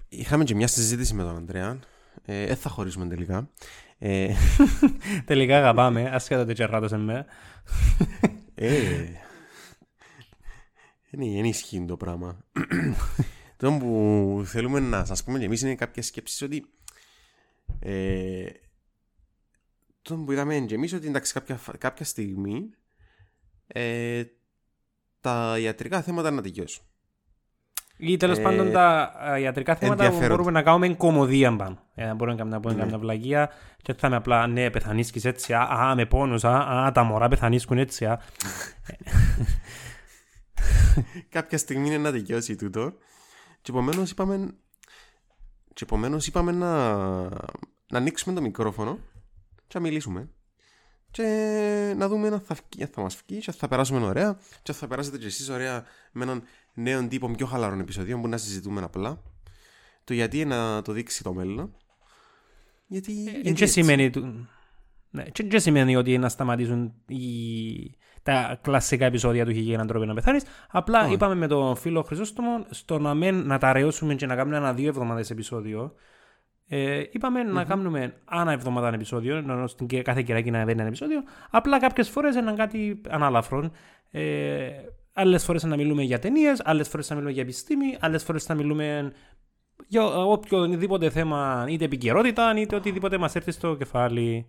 είχαμε 0.08 0.44
και 0.44 0.54
μια 0.54 0.66
συζήτηση 0.66 1.14
με 1.14 1.22
τον 1.22 1.36
Ανδρέα. 1.36 1.78
Ε, 2.24 2.46
δεν 2.46 2.56
θα 2.56 2.68
χωρίσουμε 2.68 3.06
τελικά. 3.06 3.50
Ε, 3.98 4.34
Τελικά 5.26 5.56
αγαπάμε, 5.56 6.08
ασχέτω 6.08 6.40
ότι 6.40 6.52
τσερράτωσε 6.52 6.96
με. 6.96 7.26
Ε, 8.54 9.06
είναι, 11.10 11.24
είναι 11.24 11.48
ισχύει 11.48 11.84
το 11.84 11.96
πράγμα. 11.96 12.44
το 13.64 13.72
που 13.78 14.42
θέλουμε 14.46 14.80
να 14.80 15.04
σας 15.04 15.24
πούμε 15.24 15.38
και 15.38 15.44
εμείς 15.44 15.62
είναι 15.62 15.74
κάποια 15.74 16.02
σκέψη 16.02 16.44
ότι 16.44 16.66
ε, 17.78 18.44
το 20.02 20.16
που 20.16 20.32
είδαμε 20.32 20.58
και 20.58 20.74
εμείς 20.74 20.92
ότι 20.92 21.06
εντάξει 21.06 21.32
κάποια, 21.32 21.56
φα- 21.56 21.76
κάποια 21.76 22.04
στιγμή 22.04 22.70
ε, 23.66 24.22
τα 25.20 25.56
ιατρικά 25.58 26.02
θέματα 26.02 26.30
να 26.30 26.42
τελειώσουν. 26.42 26.84
Ή 27.96 28.16
τέλος 28.16 28.38
Ε, 28.38 28.42
πάντων 28.42 28.72
τα 28.72 29.12
ε, 29.34 29.40
ιατρικά 29.40 29.74
θέματα 29.74 29.96
που 29.96 30.02
ενδιαφέροντα. 30.02 30.34
μπορούμε 30.36 30.50
να 30.58 30.62
κάνουμε 30.62 30.94
κομμωδία 30.94 31.56
πάνω. 31.56 31.78
Ε, 31.94 32.04
να 32.06 32.14
μπορούμε 32.14 32.36
να 32.36 32.42
κάνουμε- 32.42 32.56
να 32.56 32.60
πούμε 32.60 32.74
Ναι. 32.74 32.80
καμιά 32.80 32.98
βλαγία 32.98 33.50
και 33.82 33.94
θα 33.94 34.06
είμαι 34.06 34.16
απλά 34.16 34.46
ναι, 34.46 34.70
πεθανίσκεις 34.70 35.24
έτσι, 35.24 35.52
α, 35.54 35.60
α, 35.60 35.94
με 35.94 36.06
πόνους, 36.06 36.44
α, 36.44 36.50
α, 36.58 36.92
τα 36.92 37.02
μωρά 37.02 37.28
πεθανίσκουν 37.28 37.78
έτσι, 37.78 38.04
α. 38.06 38.20
κάποια 41.28 41.58
στιγμή 41.58 41.86
είναι 41.86 41.98
να 41.98 42.12
τελειώσει 42.12 42.56
τούτο 42.56 42.92
και 43.64 43.70
επομένως 43.70 44.10
είπαμε 44.10 44.54
και 45.74 45.84
επομένως 45.84 46.26
είπαμε 46.26 46.52
να, 46.52 46.98
να 47.88 47.98
ανοίξουμε 47.98 48.34
το 48.34 48.40
μικρόφωνο 48.40 48.98
και 49.66 49.78
να 49.78 49.80
μιλήσουμε. 49.80 50.28
Και 51.10 51.94
να 51.96 52.08
δούμε 52.08 52.28
αν 52.28 52.40
θα, 52.40 52.54
βγει, 52.54 52.82
αν 52.82 52.88
θα 52.94 53.00
μας 53.02 53.22
βγει 53.26 53.38
και 53.40 53.50
αν 53.50 53.56
θα 53.56 53.68
περάσουμε 53.68 54.06
ωραία. 54.06 54.38
Και 54.62 54.70
αν 54.70 54.76
θα 54.76 54.86
περάσετε 54.86 55.18
και 55.18 55.26
εσείς 55.26 55.48
ωραία 55.48 55.84
με 56.12 56.22
έναν 56.24 56.42
νέο 56.74 57.08
τύπο 57.08 57.30
πιο 57.30 57.46
χαλαρών 57.46 57.80
επεισοδίων 57.80 58.20
που 58.20 58.28
να 58.28 58.36
συζητούμε 58.36 58.82
απλά. 58.82 59.22
Το 60.04 60.14
γιατί 60.14 60.44
να 60.44 60.82
το 60.82 60.92
δείξει 60.92 61.22
το 61.22 61.32
μέλλον. 61.34 61.76
Γιατί, 62.86 63.12
Εν 63.12 63.24
γιατί 63.24 63.42
και 63.52 63.64
έτσι. 63.64 63.66
σημαίνει 63.66 64.10
του- 64.10 64.48
Ναι, 65.14 65.22
και 65.22 65.44
δεν 65.46 65.60
σημαίνει 65.60 65.96
ότι 65.96 66.18
να 66.18 66.28
σταματήσουν 66.28 66.92
οι... 67.06 67.22
τα 68.22 68.58
κλασικά 68.62 69.06
επεισόδια 69.06 69.44
του 69.44 69.50
«Είχε 69.50 69.74
έναν 69.74 69.86
τρόπο 69.86 70.04
να 70.04 70.14
πεθάνεις». 70.14 70.44
Απλά 70.70 71.04
Όχι. 71.04 71.12
είπαμε 71.12 71.34
με 71.34 71.46
τον 71.46 71.76
φίλο 71.76 72.02
Χρυσόστομο 72.02 72.64
στο 72.70 72.98
να, 72.98 73.14
μην, 73.14 73.46
να 73.46 73.58
τα 73.58 73.72
ρεώσουμε 73.72 74.14
και 74.14 74.26
να 74.26 74.36
κάνουμε 74.36 74.56
ένα 74.56 74.72
δύο 74.72 74.88
εβδομάδες 74.88 75.30
επεισόδιο. 75.30 75.92
Ε, 76.66 77.02
είπαμε 77.10 77.42
να 77.42 77.64
κάνουμε 77.64 78.14
ανά 78.24 78.52
εβδομάδα 78.52 78.86
ένα 78.86 78.96
επεισόδιο, 78.96 79.36
ενώ 79.36 79.66
στην 79.66 79.86
και- 79.86 80.02
κάθε 80.02 80.22
κυράκι 80.22 80.50
να 80.50 80.64
μπαίνει 80.64 80.78
ένα 80.78 80.88
επεισόδιο. 80.88 81.22
Απλά 81.50 81.78
κάποιες 81.78 82.08
φορές 82.08 82.36
έναν 82.36 82.56
κάτι 82.56 83.00
ανάλαφρον. 83.08 83.72
Ε, 84.10 84.70
άλλες 85.12 85.44
φορές 85.44 85.62
να 85.62 85.76
μιλούμε 85.76 86.02
για 86.02 86.18
ταινίες, 86.18 86.62
άλλες 86.64 86.88
φορές 86.88 87.08
να 87.08 87.14
μιλούμε 87.14 87.32
για 87.32 87.42
επιστήμη, 87.42 87.96
άλλες 88.00 88.22
φορές 88.22 88.48
να 88.48 88.54
μιλούμε 88.54 89.12
για 89.86 90.04
οποιοδήποτε 90.16 91.10
θέμα, 91.10 91.66
είτε 91.68 91.84
επικαιρότητα, 91.84 92.54
είτε 92.56 92.76
οτιδήποτε 92.76 93.18
μας 93.18 93.34
έρθει 93.34 93.50
στο 93.50 93.74
κεφάλι. 93.76 94.48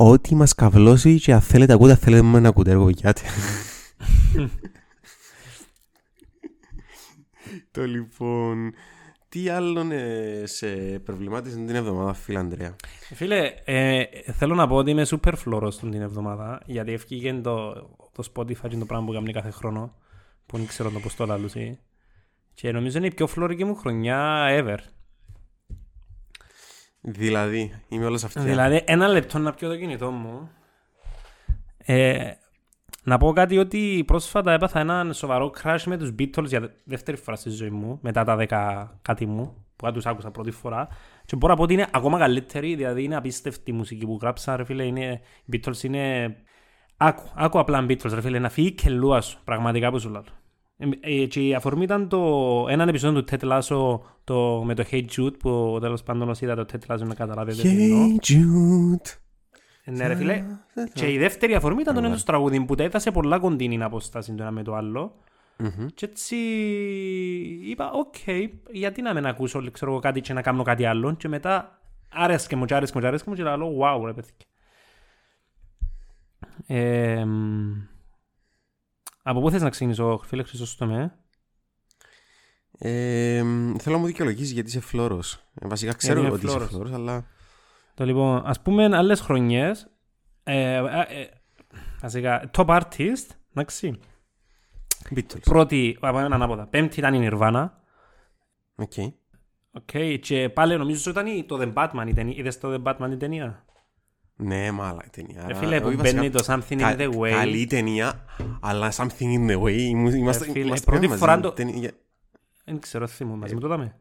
Ό,τι 0.00 0.34
μας 0.34 0.54
καυλώσει 0.54 1.20
και 1.20 1.32
αν 1.32 1.40
θέλετε 1.40 1.72
ακούτε, 1.72 1.90
αν 1.90 1.96
θέλετε 1.96 2.22
να 2.22 2.48
ακούτε, 2.48 2.70
έργο 2.70 2.88
γιάτε. 2.88 3.22
Το 7.70 7.84
λοιπόν... 7.86 8.72
Τι 9.28 9.48
άλλον 9.48 9.92
ε, 9.92 10.42
σε 10.44 10.66
προβλημάτισε 11.04 11.56
την 11.56 11.74
εβδομάδα, 11.74 12.12
φίλε 12.12 12.38
Ανδρέα; 12.38 12.76
Φίλε, 13.14 13.52
ε, 13.64 14.04
θέλω 14.32 14.54
να 14.54 14.68
πω 14.68 14.76
ότι 14.76 14.90
είμαι 14.90 15.06
super 15.06 15.32
φλόρος 15.36 15.78
την 15.78 16.00
εβδομάδα, 16.00 16.60
γιατί 16.66 16.92
έφυγε 16.92 17.32
το, 17.32 17.72
το 18.12 18.32
Spotify 18.34 18.68
και 18.68 18.76
το 18.76 18.84
πράγμα 18.84 19.06
που 19.06 19.12
κάνει 19.12 19.32
κάθε 19.32 19.50
χρόνο, 19.50 19.94
που 20.46 20.56
δεν 20.56 20.66
ξέρω 20.66 20.90
το 20.90 20.98
πώς 20.98 21.14
το 21.14 21.26
λαλούσει. 21.26 21.78
Και 22.54 22.72
νομίζω 22.72 22.98
είναι 22.98 23.06
η 23.06 23.14
πιο 23.14 23.26
φλόρικη 23.26 23.64
μου 23.64 23.74
χρονιά 23.74 24.46
ever. 24.50 24.78
Δηλαδή, 27.00 27.82
είμαι 27.88 28.04
όλος 28.04 28.24
αυτή. 28.24 28.40
Δηλαδή, 28.40 28.82
ένα 28.86 29.08
λεπτό 29.08 29.38
να 29.38 29.52
πιω 29.52 29.68
το 29.68 29.76
κινητό 29.76 30.10
μου. 30.10 30.50
Ε, 31.76 32.30
να 33.02 33.18
πω 33.18 33.32
κάτι 33.32 33.58
ότι 33.58 34.02
πρόσφατα 34.06 34.52
έπαθα 34.52 34.80
έναν 34.80 35.14
σοβαρό 35.14 35.52
crash 35.62 35.82
με 35.86 35.96
τους 35.96 36.10
Beatles 36.18 36.44
για 36.44 36.60
δε- 36.60 36.68
δεύτερη 36.84 37.16
φορά 37.16 37.36
στη 37.36 37.50
ζωή 37.50 37.70
μου, 37.70 37.98
μετά 38.02 38.24
τα 38.24 38.36
10 38.36 38.98
κάτι 39.02 39.26
μου, 39.26 39.64
που 39.76 39.92
τους 39.92 40.06
άκουσα 40.06 40.30
πρώτη 40.30 40.50
φορά. 40.50 40.88
Και 41.24 41.36
μπορώ 41.36 41.52
να 41.52 41.58
πω 41.58 41.64
ότι 41.64 41.72
είναι 41.72 41.86
ακόμα 41.92 42.18
καλύτερη, 42.18 42.74
δηλαδή 42.74 43.02
είναι 43.04 43.16
απίστευτη 43.16 43.70
η 43.70 43.74
μουσική 43.74 44.06
που 44.06 44.18
γράψα, 44.20 44.56
ρε 44.56 44.64
φίλε, 44.64 44.84
είναι, 44.84 45.20
οι 45.44 45.52
Beatles 45.52 45.82
είναι... 45.82 46.36
Άκου, 46.96 47.22
άκου 47.34 47.58
απλά 47.58 47.86
Beatles, 47.88 48.10
ρε 48.14 48.20
φίλε, 48.20 48.38
να 48.38 48.48
φύγει 48.48 48.72
και 48.72 48.90
λούας 48.90 49.26
σου, 49.26 49.38
πραγματικά 49.44 49.90
που 49.90 49.98
σου 49.98 50.10
λέω. 50.10 50.24
Ε, 50.78 50.88
ε, 51.00 51.26
και 51.26 51.46
η 51.46 51.54
αφορμή 51.54 51.82
ήταν 51.82 52.08
το, 52.08 52.66
έναν 52.68 52.88
επεισόδιο 52.88 53.24
του 53.24 53.36
Ted 53.40 53.48
Lasso 53.52 54.00
το, 54.24 54.62
με 54.64 54.74
το 54.74 54.84
Hey 54.90 55.04
Jude, 55.16 55.38
που 55.38 55.78
τέλος 55.80 56.02
πάντων 56.02 56.28
όσοι 56.28 56.44
είδα 56.44 56.54
το 56.54 56.66
Ted 56.72 56.94
Lasso 56.94 57.06
να 57.06 57.14
καταλάβετε 57.14 57.62
τι 57.62 57.68
εννοώ. 57.68 58.06
Hey 58.06 58.30
Jude. 58.30 59.18
Ε, 59.84 59.90
Ναι 59.90 60.06
ρε 60.06 60.14
φίλε. 60.14 60.44
Και 60.92 61.12
η 61.12 61.18
δεύτερη 61.18 61.54
αφορμή 61.54 61.80
ήταν 61.80 61.94
το 61.94 62.00
νέο 62.00 62.16
του 62.16 62.22
τραγούδι 62.22 62.64
που 62.64 62.74
τα 62.74 62.82
έδωσε 62.82 63.10
πολλά 63.10 63.38
κοντινή 63.38 63.82
απόσταση 63.82 64.34
το 64.34 64.42
ένα 64.42 64.52
με 64.52 64.62
το 64.62 64.74
άλλο. 64.74 65.14
Μμμ. 65.56 65.86
Και 65.94 66.06
έτσι 66.06 66.36
είπα, 67.64 67.90
οκ, 67.90 68.14
γιατί 68.70 69.02
να 69.02 69.14
μην 69.14 69.26
ακούσω 69.26 69.70
ξέρω, 69.70 69.90
εγώ, 69.90 70.00
κάτι 70.00 70.20
και 70.20 70.32
να 70.32 70.42
κάνω 70.42 70.62
κάτι 70.62 70.84
άλλο. 70.84 71.14
Και 71.14 71.28
μετά 71.28 71.80
άρεσκε 72.08 72.56
μου 72.56 72.64
και 72.64 72.74
άρεσκε 72.74 72.96
μου 72.96 73.02
και 73.02 73.08
άρεσκε 73.08 73.30
μου 73.30 73.36
και 73.36 73.42
λέω, 73.42 73.78
wow 73.78 74.02
ρε 74.04 74.12
παιδί. 74.12 74.30
Ε, 79.28 79.32
μ, 79.32 79.36
από 79.36 79.40
πού 79.40 79.50
θες 79.50 79.62
να 79.62 79.70
ξεκινήσω, 79.70 80.20
φίλε 80.24 80.42
Χρυσόστομε. 80.42 81.18
Ε, 82.78 83.42
μ, 83.44 83.76
θέλω 83.78 83.94
να 83.94 84.00
μου 84.00 84.06
δικαιολογήσεις 84.06 84.52
γιατί 84.52 84.68
είσαι 84.68 84.80
φλόρος. 84.80 85.42
Ε, 85.54 85.68
βασικά 85.68 85.92
ξέρω 85.92 86.20
είμαι 86.20 86.30
ότι 86.30 86.38
είσαι 86.46 86.48
φλόρος. 86.54 86.68
φλόρος, 86.68 86.92
αλλά... 86.92 87.26
Το 87.94 88.04
λοιπόν, 88.04 88.42
ας 88.44 88.60
πούμε 88.62 88.96
άλλες 88.96 89.20
χρονιές, 89.20 89.88
ε, 90.42 90.74
ε, 90.74 90.80
ε, 91.20 91.28
βασικά, 92.00 92.50
top 92.56 92.66
artist, 92.66 93.26
εντάξει, 93.54 93.98
Beatles. 95.14 95.40
πρώτη, 95.44 95.98
από 96.00 96.18
έναν 96.18 96.32
ανάποδα, 96.32 96.66
πέμπτη 96.66 96.98
ήταν 96.98 97.14
η 97.22 97.28
Nirvana, 97.32 97.68
Ok. 98.74 98.92
okay, 99.92 100.18
και 100.20 100.48
πάλι 100.48 100.76
νομίζω 100.76 101.00
ότι 101.00 101.20
ήταν 101.20 101.26
η- 101.26 101.44
το 101.44 101.58
The 101.60 101.72
Batman 101.74 102.04
η 102.08 102.12
ταινία, 102.14 102.34
είδες 102.36 102.58
το 102.58 102.74
The 102.74 102.82
Batman 102.82 103.10
η 103.12 103.16
ταινία; 103.16 103.64
Ναι, 104.40 104.70
μάλα 104.70 105.02
η 105.06 105.10
ταινία. 105.10 105.44
Ρε 105.46 105.54
φίλε, 105.54 105.80
που 105.80 105.86
Όχι, 105.86 105.96
βασικά, 105.96 106.20
μπαίνει 106.20 106.32
το 106.32 106.44
Something 106.46 106.76
κα- 106.76 106.96
in 106.98 107.00
the 107.00 107.14
Way. 107.18 107.30
Καλή 107.30 107.66
ταινία, 107.66 108.24
αλλά 108.60 108.92
something 108.92 109.20
in 109.20 109.50
the 109.50 109.62
way. 109.62 109.78
Ήμουν- 109.78 110.14
Είμαστε, 110.14 110.44
φίλε, 110.44 110.64
είμαστε 110.66 110.90
πρώτη 110.90 111.06
μαζί. 111.08 111.18
φορά 111.20 111.40
το- 111.40 111.52
Ταινία- 111.52 111.92
Δεν 112.64 112.78
ξέρω, 112.80 113.06
θυμούμαι, 113.06 113.38
μαζί 113.38 113.54
μου 113.54 113.60
το 113.60 113.66
είδαμε. 113.66 113.96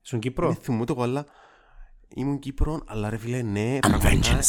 Στον 0.00 0.18
Κύπρο; 0.18 0.46
Δεν 0.46 0.56
θυμούμαι 0.56 0.84
το 0.84 0.92
εγώ, 0.96 1.02
αλλά 1.02 1.24
ήμουν 2.14 2.38
Κύπρο, 2.38 2.82
αλλά 2.86 3.10
ρε 3.10 3.16
φίλε, 3.16 3.42
ναι, 3.42 3.78
πραγματικά. 3.80 4.38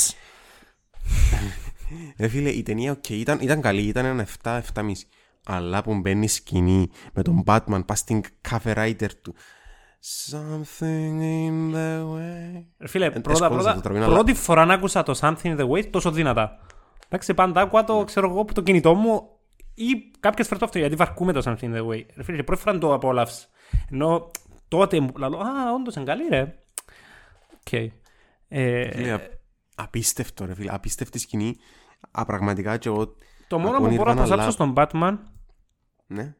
Ρε 2.19 2.27
φίλε, 2.27 2.49
η 2.49 2.63
ταινία 2.63 2.91
οκ, 2.91 3.09
ήταν, 3.09 3.39
ήταν 3.41 3.61
καλή, 3.61 3.81
ήταν 3.81 4.05
ένα 4.05 4.27
7, 4.43 4.61
7,5. 4.73 4.91
Αλλά 5.45 5.83
που 5.83 5.99
μπαίνει 5.99 6.27
σκηνή 6.27 6.89
με 7.13 7.21
τον 7.21 7.43
Batman, 7.45 7.81
πας 7.85 7.99
στην 7.99 8.21
κάθε 8.41 8.73
writer 8.77 9.09
του. 9.21 9.35
Something 10.31 11.19
in 11.21 11.73
the 11.75 12.01
way. 12.13 12.63
Ρε 12.79 12.87
Φίλε, 12.87 13.05
Ε, 13.05 13.09
πρώτα, 13.09 13.31
έσκοζα 13.31 13.49
πρώτα, 13.49 13.73
το 13.75 13.81
τραβήν, 13.81 14.03
αλλά- 14.03 14.13
πρώτη 14.13 14.33
φορά 14.33 14.65
να 14.65 14.73
άκουσα 14.73 15.03
το 15.03 15.17
Something 15.21 15.35
in 15.43 15.59
the 15.59 15.69
Way 15.69 15.85
τόσο 15.89 16.11
δυνατά. 16.11 16.59
Εντάξει, 17.05 17.33
πάντα 17.33 17.61
άκουα 17.61 17.83
το, 17.83 18.03
ξέρω 18.03 18.29
εγώ, 18.29 18.41
από 18.41 18.53
το 18.53 18.61
κινητό 18.61 18.93
μου 18.93 19.29
ή 19.73 19.87
κάποιες 20.19 20.45
φορές 20.47 20.59
το 20.59 20.65
αυτό, 20.65 20.77
γιατί 20.79 20.95
βαρκούμε 20.95 21.33
το 21.33 21.41
Something 21.45 21.63
in 21.63 21.75
the 21.77 21.87
Way. 21.87 22.05
Ρε 22.15 22.23
φίλε, 22.23 22.37
και 22.37 22.43
πρώτη 22.43 22.61
φορά 22.61 22.73
να 22.73 22.79
το 22.79 22.93
απόλαυσα. 22.93 23.47
Ενώ 23.91 24.31
τότε 24.67 24.99
μου 24.99 25.11
λέω, 25.17 25.29
α, 25.39 25.73
όντως 25.75 25.95
είναι 25.95 26.05
καλή 26.05 26.27
ρε. 26.29 26.41
Οκ. 27.53 27.91
Ε, 28.47 28.91
Φίλε, 28.91 29.11
α- 29.13 29.21
απίστευτο 29.75 30.45
ρε 30.45 30.53
φίλε, 30.53 30.73
απίστευτη 30.73 31.19
σκηνή. 31.19 31.55
Απραγματικά 32.11 32.77
και 32.77 32.89
εγώ, 32.89 33.15
το 33.47 33.59
μόνο 33.59 33.75
ακούω 33.77 33.87
που 33.89 33.95
μπορώ 33.95 34.13
να 34.13 34.23
Nirvana, 34.23 34.27
προσάψω 34.27 34.43
αλλά- 34.43 34.51
στον 34.51 34.73
Batman, 34.77 35.17
ναι. 36.07 36.33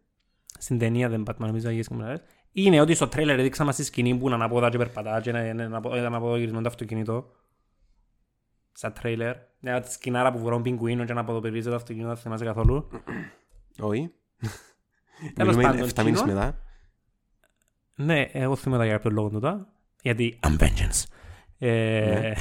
στην 0.59 0.77
ταινία 0.77 1.09
δεν 1.09 1.23
Batman, 1.29 1.35
νομίζω 1.45 1.67
αγίες 1.69 1.87
και 1.87 1.93
μου 1.93 1.99
λες, 2.01 2.19
είναι 2.63 2.81
ότι 2.81 2.95
στο 2.95 3.07
τρέλερ 3.07 3.39
έδειξα 3.39 3.63
μας 3.63 3.75
τη 3.75 3.83
σκηνή 3.83 4.17
που 4.17 4.25
είναι 4.25 4.35
ανάποδα 4.35 4.69
και 4.69 4.77
περπατά 4.77 5.21
και 5.21 5.29
είναι 5.29 5.47
ένα 5.49 5.81
αναποδογυρισμένο 5.91 6.61
το 6.61 6.67
αυτοκίνητο. 6.67 7.31
Σαν 8.71 8.93
τρέιλερ. 8.93 9.35
Μια 9.59 9.81
τη 9.81 9.91
σκηνάρα 9.91 10.31
που 10.31 10.37
φορά 10.37 10.61
πιγκουίνο 10.61 11.05
και 11.05 11.11
αναποδοπερίζει 11.11 11.69
το 11.69 11.75
αυτοκίνητο, 11.75 12.07
δεν 12.07 12.17
θυμάσαι 12.17 12.45
καθόλου. 12.45 12.87
Όχι. 13.79 14.11
Τέλος 15.33 15.55
Μιλούμε 15.55 15.73
πάντων, 15.73 15.89
7 15.89 16.03
μήνες 16.03 16.21
κοινό. 16.21 16.33
μετά. 16.33 16.61
Ναι, 17.95 18.21
εγώ 18.21 18.55
θυμάμαι 18.55 18.85
για 18.85 18.93
κάποιο 18.93 19.11
λόγο 19.11 19.29
τούτα. 19.29 19.67
Γιατί 20.01 20.39
I'm 20.47 20.57
vengeance. 20.57 21.03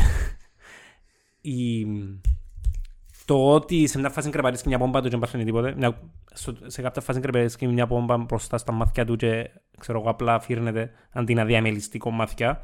Ε, 3.28 3.32
Ναι. 3.32 3.38
η, 3.38 3.44
το 3.48 3.54
ότι 3.54 3.86
σε 3.86 3.98
μια 3.98 4.10
φάση 4.10 4.30
κρεπαρίσκει 4.30 4.68
μια 4.68 4.78
πόμπα 4.78 4.98
του 4.98 5.04
και 5.04 5.10
δεν 5.10 5.18
παθαίνει 5.18 5.44
τίποτε. 5.44 5.74
Μια, 5.76 5.98
στο- 6.32 6.56
σε 6.66 6.82
κάποια 6.82 7.02
φάση 7.02 7.20
κρεπαρίσκει 7.20 7.66
μια 7.66 7.86
πόμπα 7.86 8.16
μπροστά 8.16 8.58
στα 8.58 8.72
μάτια 8.72 9.04
του 9.04 9.16
και 9.16 9.50
ξέρω 9.78 10.00
εγώ 10.00 10.10
απλά 10.10 10.40
φύρνεται 10.40 10.90
αντί 11.12 11.34
να 11.34 11.44
διαμελιστεί 11.44 11.98
κομμάτια. 11.98 12.60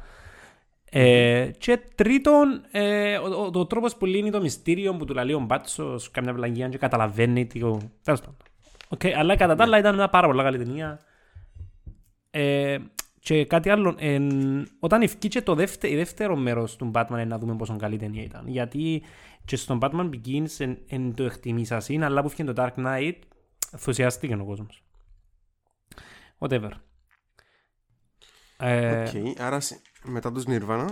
Ε, 0.95 1.49
και 1.57 1.79
τρίτον, 1.95 2.63
ε, 2.71 3.17
ο, 3.17 3.25
ο, 3.53 3.59
ο 3.59 3.65
τρόπος 3.67 3.95
που 3.95 4.05
λύνει 4.05 4.31
το 4.31 4.41
μυστήριο 4.41 4.95
που 4.95 5.05
του 5.05 5.13
λέει 5.13 5.33
ο 5.33 5.39
Μπάτσος, 5.39 6.11
κάμια 6.11 6.33
βλαγία 6.33 6.69
και 6.69 6.77
καταλαβαίνει 6.77 7.45
τι... 7.45 7.63
ο- 7.63 7.91
Τέλος 8.03 8.19
πάντων. 8.19 8.35
Οκ, 8.89 9.05
αλλά 9.17 9.35
κατά 9.35 9.55
τα 9.55 9.63
άλλα 9.63 9.77
ήταν 9.77 9.95
μια 9.95 10.09
πάρα 10.09 10.27
πολύ 10.27 10.41
καλή 10.43 10.57
ταινία. 10.57 10.99
Ε, 12.31 12.77
και 13.23 13.45
κάτι 13.45 13.69
άλλο, 13.69 13.95
εν, 13.97 14.67
όταν 14.79 15.01
ευκήκε 15.01 15.41
το 15.41 15.55
δεύτερο, 15.55 15.93
η 15.93 15.95
δεύτερο 15.95 16.35
μέρος 16.35 16.75
του 16.75 16.91
Batman 16.93 17.17
ε, 17.17 17.25
να 17.25 17.37
δούμε 17.37 17.55
πόσο 17.55 17.75
καλή 17.75 17.97
ταινία 17.97 18.23
ήταν. 18.23 18.47
Γιατί 18.47 19.03
και 19.45 19.55
στον 19.55 19.79
Batman 19.81 20.09
Begins 20.09 20.49
εν, 20.57 20.77
εν 20.87 21.13
το 21.13 21.23
εκτιμήσασαι, 21.23 21.99
αλλά 22.03 22.21
που 22.21 22.27
έφυγε 22.27 22.51
το 22.51 22.63
Dark 22.63 22.85
Knight, 22.85 23.13
ενθουσιάστηκε 23.71 24.33
ο 24.35 24.45
κόσμος. 24.45 24.83
Whatever. 26.39 26.69
Ε, 28.57 29.01
Οκ, 29.01 29.39
άρα 29.41 29.59
σε- 29.59 29.81
μετά 30.03 30.31
τους 30.31 30.43
Nirvana. 30.47 30.87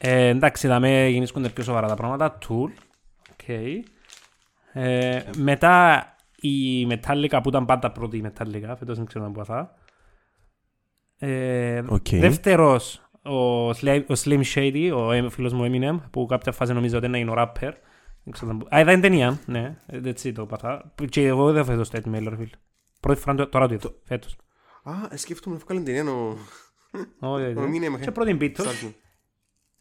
ε, 0.00 0.26
εντάξει, 0.26 0.66
θα 0.68 0.78
με 0.80 1.06
γίνησκονται 1.08 1.48
πιο 1.48 1.62
σοβαρά 1.64 1.88
τα 1.88 1.94
πράγματα. 1.94 2.38
Tool. 2.48 2.70
Okay. 3.36 3.74
Ε, 4.72 5.22
μετά 5.36 6.04
η 6.40 6.86
Metallica 6.90 7.40
που 7.42 7.48
ήταν 7.48 7.64
πάντα 7.66 7.92
πρώτη 7.92 8.16
η 8.16 8.24
Metallica, 8.26 8.74
φέτος 8.78 8.96
δεν 8.96 9.06
ξέρω 9.06 9.24
να 9.24 9.30
πω 9.30 9.44
θα. 9.44 9.74
Ε, 11.22 11.82
Οκ. 11.86 12.08
Δεύτερος 12.10 13.02
ο, 13.22 13.68
Slim, 13.70 14.02
ο 14.08 14.12
Slim 14.24 14.42
Shady, 14.54 14.92
ο 14.96 15.12
ε, 15.12 15.30
φίλος 15.30 15.52
μου 15.52 15.70
Eminem, 15.72 16.00
που 16.10 16.26
κάποια 16.26 16.52
φάση 16.52 16.72
νομίζω 16.72 16.96
ότι 16.96 17.06
είναι 17.06 17.30
ο 17.30 17.34
rapper. 17.36 17.72
Δεν 18.22 18.32
ξέρω 18.32 18.52
να 18.52 18.58
πω. 18.58 18.76
Α, 18.76 18.80
είδα 18.80 18.92
την 18.92 19.00
ταινία, 19.00 19.38
ναι, 19.46 19.76
that's 19.92 20.22
it 20.22 20.32
το 20.34 20.46
παθά. 20.46 20.92
Και 21.08 21.26
εγώ 21.26 21.52
δεν 21.52 21.64
φέτος 21.64 21.90
το 21.90 21.98
email, 22.04 22.26
ρε 22.28 22.36
φίλε. 22.36 22.56
Πρώτη 23.00 23.20
φορά 23.20 23.34
το- 23.36 23.46
τώρα 23.48 23.68
το 23.68 23.74
είδα, 23.74 23.90
φέτος. 24.04 24.36
Α, 24.82 24.92
ε, 25.10 25.16
σκέφτομαι 25.16 25.56
να 25.56 25.62
βγάλει 25.66 25.82
ταινία 25.82 26.12
ο... 26.12 26.36
Όχι, 27.18 27.44
όχι, 27.44 27.58
ο 27.58 27.62
όχι. 27.62 27.80
Eminem. 27.96 28.00
Και 28.00 28.10
πρώτη 28.10 28.36
Beatles. 28.40 28.60
Στάλτη. 28.60 28.96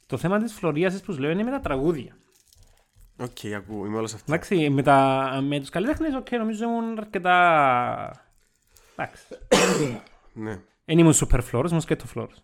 Το 0.05 0.17
θέμα 0.17 0.37
της 0.37 0.53
φλωρίασης 0.53 1.01
που 1.01 1.13
σου 1.13 1.19
λέω 1.19 1.29
είναι 1.29 1.43
με 1.43 1.51
τα 1.51 1.59
τραγούδια. 1.59 2.17
Οκ, 3.19 3.53
ακούω, 3.55 3.85
είμαι 3.85 3.97
όλος 3.97 4.13
αυτός. 4.13 4.35
Εντάξει, 4.35 4.69
με, 4.69 4.81
τα, 4.83 5.29
με 5.43 5.59
τους 5.59 5.69
καλλιτέχνες, 5.69 6.15
οκ, 6.15 6.31
νομίζω 6.31 6.63
ήμουν 6.63 6.97
αρκετά... 6.99 8.25
Εντάξει. 8.95 9.23
Ναι, 10.33 10.61
Δεν 10.89 10.97
ήμουν 10.97 11.13
super 11.13 11.39
φλώρος, 11.51 11.67
ήμουν 11.67 11.81
σκέτο 11.81 12.05
φλώρος. 12.15 12.35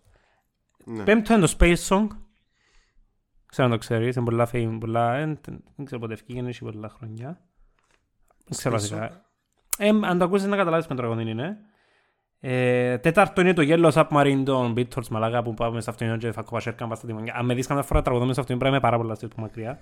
ναι. 0.85 1.03
Πέμπτο 1.03 1.33
είναι 1.33 1.45
το 1.45 1.55
Space 1.59 1.77
Song. 1.87 2.07
Ξέρω 3.45 3.67
αν 3.67 3.73
το 3.73 3.77
ξέρεις, 3.77 4.15
είναι 4.15 4.25
πολλά 4.25 4.49
fame, 4.51 4.77
πολλά... 4.79 5.15
εν- 5.15 5.39
Δεν 5.75 5.85
ξέρω 5.85 6.01
πότε 6.01 6.13
ευκήγε, 6.13 6.47
έχει 6.47 6.63
πολλά 6.63 6.89
χρόνια. 6.89 7.39
Δεν 8.27 8.57
ξέρω 8.57 8.79
Σπίσω. 8.79 8.97
βασικά. 8.97 9.25
Ε, 9.77 9.87
αν 9.87 10.17
το 10.17 10.25
ακούσεις 10.25 10.47
να 10.47 10.55
καταλάβεις 10.55 10.85
ποιο 10.85 10.95
τραγούδι 10.95 11.29
είναι. 11.29 11.57
Ε, 12.39 12.97
τέταρτο 12.97 13.41
είναι 13.41 13.53
το 13.53 13.61
Yellow 13.65 13.91
Submarine 13.91 14.41
των 14.45 14.73
Beatles, 14.77 15.07
μαλάκα, 15.09 15.43
που 15.43 15.53
πάμε 15.53 15.81
στο 15.81 15.89
αυτοκίνητο 15.91 16.25
και 16.27 16.31
θα 16.33 16.41
κοπασέρκαν 16.41 16.89
πας 16.89 16.97
στα 16.97 17.07
τιμόνια. 17.07 17.33
Αν 17.35 17.45
με 17.45 17.53
δεις 17.53 17.67
καμιά 17.67 17.83
φορά 17.83 18.01
τραγουδούμε 18.01 18.31
στο 18.31 18.41
αυτοκίνητο, 18.41 18.69
πρέπει 18.69 18.83
να 18.83 18.87
είμαι 18.87 18.97
πάρα 18.97 18.97
πολλά 19.03 19.15
στήριο 19.15 19.35
που 19.35 19.41
μακριά. 19.41 19.79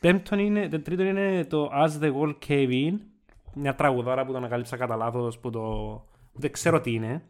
Πέμπτον 0.00 0.38
είναι, 0.38 0.68
το 0.68 0.80
τρίτο 0.80 1.02
είναι 1.02 1.44
το 1.44 1.70
As 1.72 2.02
the 2.02 2.12
Wall 2.14 2.34
Cave 2.48 2.70
In, 2.70 2.92
μια 3.54 3.74
τραγουδάρα 3.74 4.24
που 4.24 4.30
το 4.32 4.38
ανακάλυψα 4.38 4.76
κατά 4.76 4.96
λάθος, 4.96 5.38
που 5.38 5.50
το... 5.50 5.60
που 6.32 6.40
δεν 6.40 6.52
ξέρω 6.52 6.80
τι 6.80 6.92
είναι. 6.94 7.22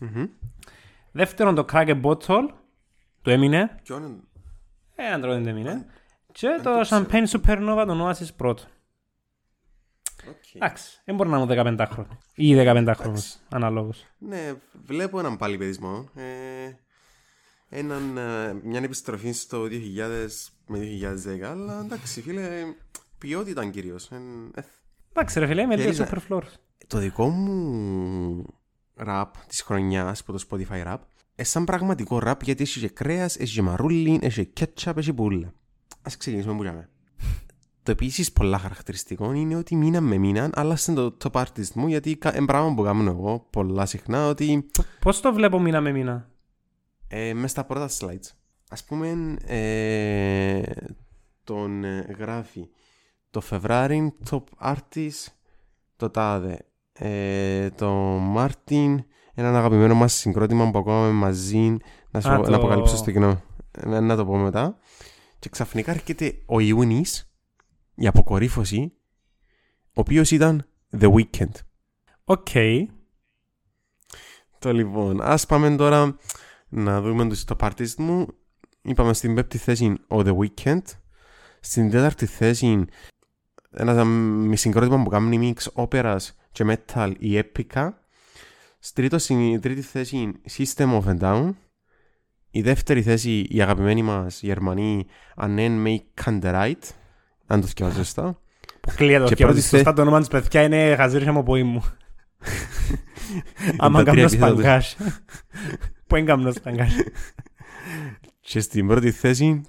Μμμ. 0.00 0.26
Δεύτερον 1.12 1.54
το 1.54 1.64
Crack 1.72 1.88
a 1.88 2.00
Bottle, 2.02 2.48
το 3.22 3.30
έμεινε. 3.30 3.80
Ποιον 3.82 4.02
είναι- 4.04 4.20
Ε, 4.94 5.06
αν 5.12 5.20
τρώω 5.20 5.34
δεν 5.34 5.46
έμεινε. 5.46 5.86
Και 6.32 6.48
δεν 6.48 6.62
το 6.62 6.74
το 6.74 6.80
ξέρω. 6.80 7.06
Champagne 7.10 7.26
Supernova, 7.26 7.84
τον 7.86 8.00
Oasis 8.10 8.34
πρώτο. 8.36 8.62
Οκ. 10.28 10.54
Εντάξει, 10.54 11.00
δεν 11.04 11.14
μπορεί 11.14 11.28
να 11.28 11.36
είμαι 11.38 11.46
15 11.76 11.86
χρόνο. 11.90 12.18
Ή 12.34 12.54
15 12.54 12.92
χρόνο, 12.96 13.10
Εντάξει. 13.10 13.38
αναλόγως. 13.48 14.06
Ναι, 14.18 14.52
βλέπω 14.84 15.18
έναν 15.18 15.36
πάλι 15.36 15.58
παιδισμό. 15.58 16.08
Ε, 16.14 16.24
έναν, 17.68 18.16
ε, 18.16 18.52
μια 18.62 18.80
επιστροφή 18.82 19.32
στο 19.32 19.66
2000 19.68 20.50
με 20.66 20.78
2010, 20.78 21.50
αλλά 21.50 21.80
εντάξει 21.84 22.22
φίλε, 22.22 22.48
ποιότητα 23.18 23.66
κυρίως. 23.70 24.10
Ε, 24.10 24.16
ε, 24.54 24.60
Εντάξει 25.12 25.38
ρε 25.38 25.46
φίλε, 25.46 25.62
είμαι 25.62 25.74
Και 25.74 25.80
λίγο 25.80 25.92
είδα- 25.92 26.08
super 26.10 26.18
floors. 26.32 26.52
το 26.86 26.98
δικό 26.98 27.28
μου 27.28 28.44
rap 29.06 29.24
της 29.46 29.62
χρονιάς 29.62 30.20
από 30.20 30.32
το 30.32 30.44
Spotify 30.50 30.86
rap 30.86 30.98
ε, 31.34 31.44
σαν 31.44 31.64
πραγματικό 31.64 32.20
rap 32.24 32.42
γιατί 32.42 32.62
έχει 32.62 32.80
και 32.80 32.88
κρέας, 32.88 33.36
έχει 33.36 33.54
και 33.54 33.62
μαρούλι, 33.62 34.18
έχει 34.22 34.46
και 34.46 34.68
ketchup, 34.74 34.96
έχει 34.96 35.12
πουλα. 35.12 35.52
Ας 36.02 36.16
ξεκινήσουμε 36.16 36.56
που 36.56 36.62
λέμε. 36.62 36.88
Το 37.82 37.90
επίσης 37.90 38.32
πολλά 38.32 38.58
χαρακτηριστικό 38.58 39.32
είναι 39.32 39.56
ότι 39.56 39.76
μήνα 39.76 40.00
με 40.00 40.18
μήνα 40.18 40.50
άλλασε 40.54 40.92
το 40.92 41.16
top 41.24 41.42
artist 41.42 41.72
μου 41.74 41.86
γιατί 41.86 42.18
είναι 42.34 42.46
πράγμα 42.46 42.74
που 42.74 42.82
κάνω 42.82 43.10
εγώ 43.10 43.46
πολλά 43.50 43.86
συχνά 43.86 44.28
ότι 44.28 44.66
Πώς 45.00 45.20
το 45.20 45.32
βλέπω 45.32 45.58
μήνα 45.60 45.80
με 45.80 45.92
μήνα; 45.92 46.30
ε, 47.08 47.34
μες 47.34 47.50
στα 47.50 47.64
πρώτα 47.64 47.88
slides. 47.98 48.30
Ας 48.70 48.84
πούμε, 48.84 49.36
ε, 49.46 50.62
τον 51.44 51.84
ε, 51.84 52.14
γράφει 52.18 52.68
το 53.30 53.40
Φεβράρι 53.40 54.14
top 54.30 54.42
artist 54.62 55.26
το 55.96 56.10
τάδε. 56.10 56.64
Ε, 57.02 57.70
το 57.70 57.90
Μάρτιν, 58.20 59.04
έναν 59.34 59.56
αγαπημένο 59.56 59.94
μας 59.94 60.12
συγκρότημα 60.12 60.70
που 60.70 60.78
ακούμε 60.78 61.10
μαζί, 61.10 61.76
να, 62.10 62.20
σου, 62.20 62.30
Α, 62.30 62.36
πω- 62.36 62.44
το- 62.44 62.50
να 62.50 62.56
αποκαλύψω 62.56 62.96
στο 62.96 63.10
κοινό. 63.10 63.42
Ε, 63.70 64.00
να 64.00 64.16
το 64.16 64.26
πω 64.26 64.36
μετά. 64.36 64.78
Και 65.38 65.48
ξαφνικά 65.48 65.90
έρχεται 65.92 66.42
ο 66.46 66.60
Ιούνις, 66.60 67.32
η 67.94 68.06
αποκορύφωση, 68.06 68.92
ο 69.84 70.00
οποίος 70.00 70.30
ήταν 70.30 70.66
The 71.00 71.12
Weeknd. 71.12 71.50
OK. 72.24 72.48
Το 74.58 74.72
λοιπόν, 74.72 75.20
ας 75.22 75.46
πάμε 75.46 75.76
τώρα 75.76 76.16
να 76.68 77.00
δούμε 77.00 77.28
τους 77.28 77.44
top 77.48 77.70
artist 77.70 77.94
μου. 77.98 78.26
Είπαμε 78.82 79.12
στην 79.12 79.34
πέμπτη 79.34 79.58
θέση 79.58 79.94
ο 80.08 80.16
The 80.18 80.36
Weeknd. 80.36 80.82
Στην 81.60 81.90
τέταρτη 81.90 82.26
θέση 82.26 82.84
ένας 83.70 84.04
μη 84.46 84.56
συγκρότημα 84.56 85.02
που 85.02 85.10
κάνει 85.10 85.52
mix 85.56 85.62
όπερας 85.72 86.34
και 86.52 86.64
metal 86.66 87.12
η 87.18 87.38
Epica. 87.38 87.88
Στη 88.78 88.94
τρίτο, 88.94 89.18
στην 89.18 89.60
τρίτη 89.60 89.80
θέση 89.80 90.32
System 90.56 91.00
of 91.00 91.04
a 91.04 91.18
Down. 91.20 91.50
Η 92.50 92.62
δεύτερη 92.62 93.02
θέση 93.02 93.46
οι 93.48 93.62
αγαπημένοι 93.62 94.02
μας 94.02 94.42
Γερμανοί 94.42 95.06
AnnenMayKantereit. 95.36 96.88
Αν 97.46 97.60
το 97.60 97.66
θυκευάζω 97.66 97.96
σωστά. 97.96 98.40
Αποκλείεται 98.80 99.22
το 99.22 99.28
Και 99.28 99.34
θκιό. 99.34 99.46
πρώτη 99.46 99.62
Σωστά 99.62 99.92
το 99.92 100.02
όνομα 100.02 100.18
της 100.18 100.28
παιδιά 100.28 100.62
είναι 100.62 100.94
χαζίρια 100.96 101.32
μου 101.32 101.42
ποή 101.42 101.62
μου. 101.62 101.84
Άμα 103.78 104.04
τα 104.04 104.10
τρία 104.10 104.26
κάνω 104.26 104.26
επίθετα 104.26 104.54
του. 104.54 104.60
σπαγκάς. 104.60 104.96
Πού 106.06 106.16
έγκαμνω 106.16 106.52
σπαγκάς. 106.52 106.92
Και 108.40 108.60
στην 108.60 108.86
πρώτη 108.86 109.10
θέση 109.10 109.62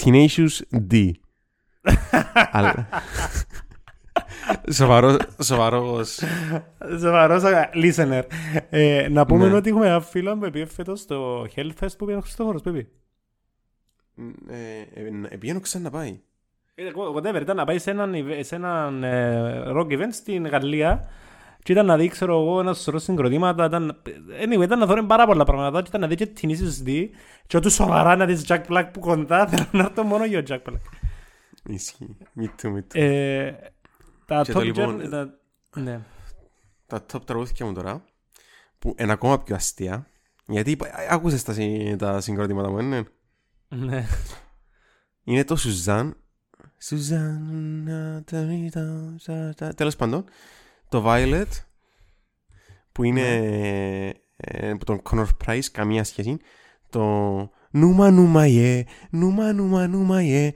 Tenacious 0.00 0.60
D. 0.90 1.10
Αλλά- 4.48 4.72
Σοβαρό, 4.72 5.16
σοβαρός. 5.42 6.20
Σοβαρός 7.00 7.42
α, 7.44 7.70
listener. 7.74 8.22
Ε, 8.70 9.08
Να 9.10 9.26
πούμε 9.26 9.48
Ναι. 9.48 9.54
ότι 9.56 9.68
έχουμε 9.70 9.86
ένα 9.86 10.00
φίλο 10.00 10.38
που 10.38 10.50
πήγε 10.50 10.66
φέτος 10.66 11.00
στο 11.00 11.46
Hellfest 11.56 11.96
που 11.98 12.04
πήγε 12.04 12.18
ο 12.18 12.20
Χριστόφορος. 12.20 12.62
Πήγε. 12.62 12.86
Ε, 14.48 15.00
ε, 15.00 15.10
Επήγαινε 15.34 15.60
ξανά 15.60 15.90
πάει. 15.90 16.20
Ε, 16.74 16.82
Whatever, 17.16 17.40
ήταν 17.40 17.56
να 17.56 17.64
πάει 17.64 17.78
σε 17.78 17.90
έναν, 17.90 18.12
event- 18.14 18.40
σε 18.40 18.54
έναν 18.54 19.02
ε, 19.04 19.62
rock 19.66 19.86
event 19.86 20.08
στην 20.12 20.46
Γαλλία 20.46 21.08
και 21.62 21.72
ήταν 21.72 21.86
να 21.86 21.96
δει, 21.96 22.08
ξέρω 22.08 22.40
εγώ, 22.40 22.60
ένα 22.60 22.74
σωρό 22.74 22.98
συγκροτήματα. 22.98 23.64
Ήταν, 23.64 24.02
anyway, 24.44 24.62
ήταν 24.62 24.78
να 24.78 24.86
δω 24.86 25.04
πάρα 25.04 25.26
πολλά 25.26 25.44
πράγματα 25.44 25.80
και 25.82 25.88
ήταν 25.88 26.00
να 26.00 26.06
δει 26.06 26.14
και 26.14 26.26
την 26.26 26.48
ίσως 26.48 26.82
δει 26.82 27.10
και 27.46 27.56
ό,τι 27.56 27.70
σοβαρά 27.70 28.16
να 28.16 28.24
δεις 28.24 28.44
Jack 28.48 28.60
Black 28.68 28.88
που 28.92 29.00
κοντά 29.00 29.46
θέλω 29.48 29.66
να 29.72 29.80
έρθω 29.84 30.02
μόνο 30.02 30.24
για 30.24 30.38
ο 30.38 30.42
Jack 30.48 30.70
Black. 30.70 30.80
Ισχύει. 31.68 32.16
Me 32.40 32.42
too, 32.42 32.66
me 32.68 32.78
too. 32.78 33.00
Ε, 33.00 33.52
τα 34.36 34.42
Και 34.42 34.52
το 34.52 34.58
top 34.58 34.64
λοιπόν- 34.64 35.00
gen... 35.04 35.08
τα- 35.10 35.38
Ναι. 35.76 36.00
Τα 36.86 37.04
top 37.12 37.24
τραγούδια 37.26 37.66
μου 37.66 37.72
τώρα, 37.72 38.04
που 38.78 38.94
είναι 38.98 39.12
ακόμα 39.12 39.42
πιο 39.42 39.54
αστεία, 39.54 40.06
γιατί 40.46 40.70
είπα- 40.70 40.90
άκουσες 41.10 41.42
τα, 41.42 41.52
συ- 41.52 41.96
τα 41.98 42.20
συγκρότηματα 42.20 42.70
μου, 42.70 42.78
είναι. 42.78 43.04
Ναι. 43.68 44.06
Είναι 45.24 45.44
το 45.44 45.56
Σουζάν. 45.56 46.16
Σουζάν. 46.78 48.24
Τέλος 49.74 49.96
πάντων. 49.96 50.24
Το 50.88 51.02
Violet. 51.06 51.46
Που 52.92 53.04
είναι 53.04 53.36
ε, 54.36 54.70
από 54.70 54.84
τον 54.84 55.02
Connor 55.10 55.26
Price, 55.46 55.64
καμία 55.72 56.04
σχέση. 56.04 56.36
Το 56.90 57.50
Νούμα 57.74 58.10
νούμα 58.10 58.42
ε, 58.44 58.84
νούμα 59.10 59.52
νούμα 59.52 59.86
νούμα 59.86 60.20
ε. 60.20 60.54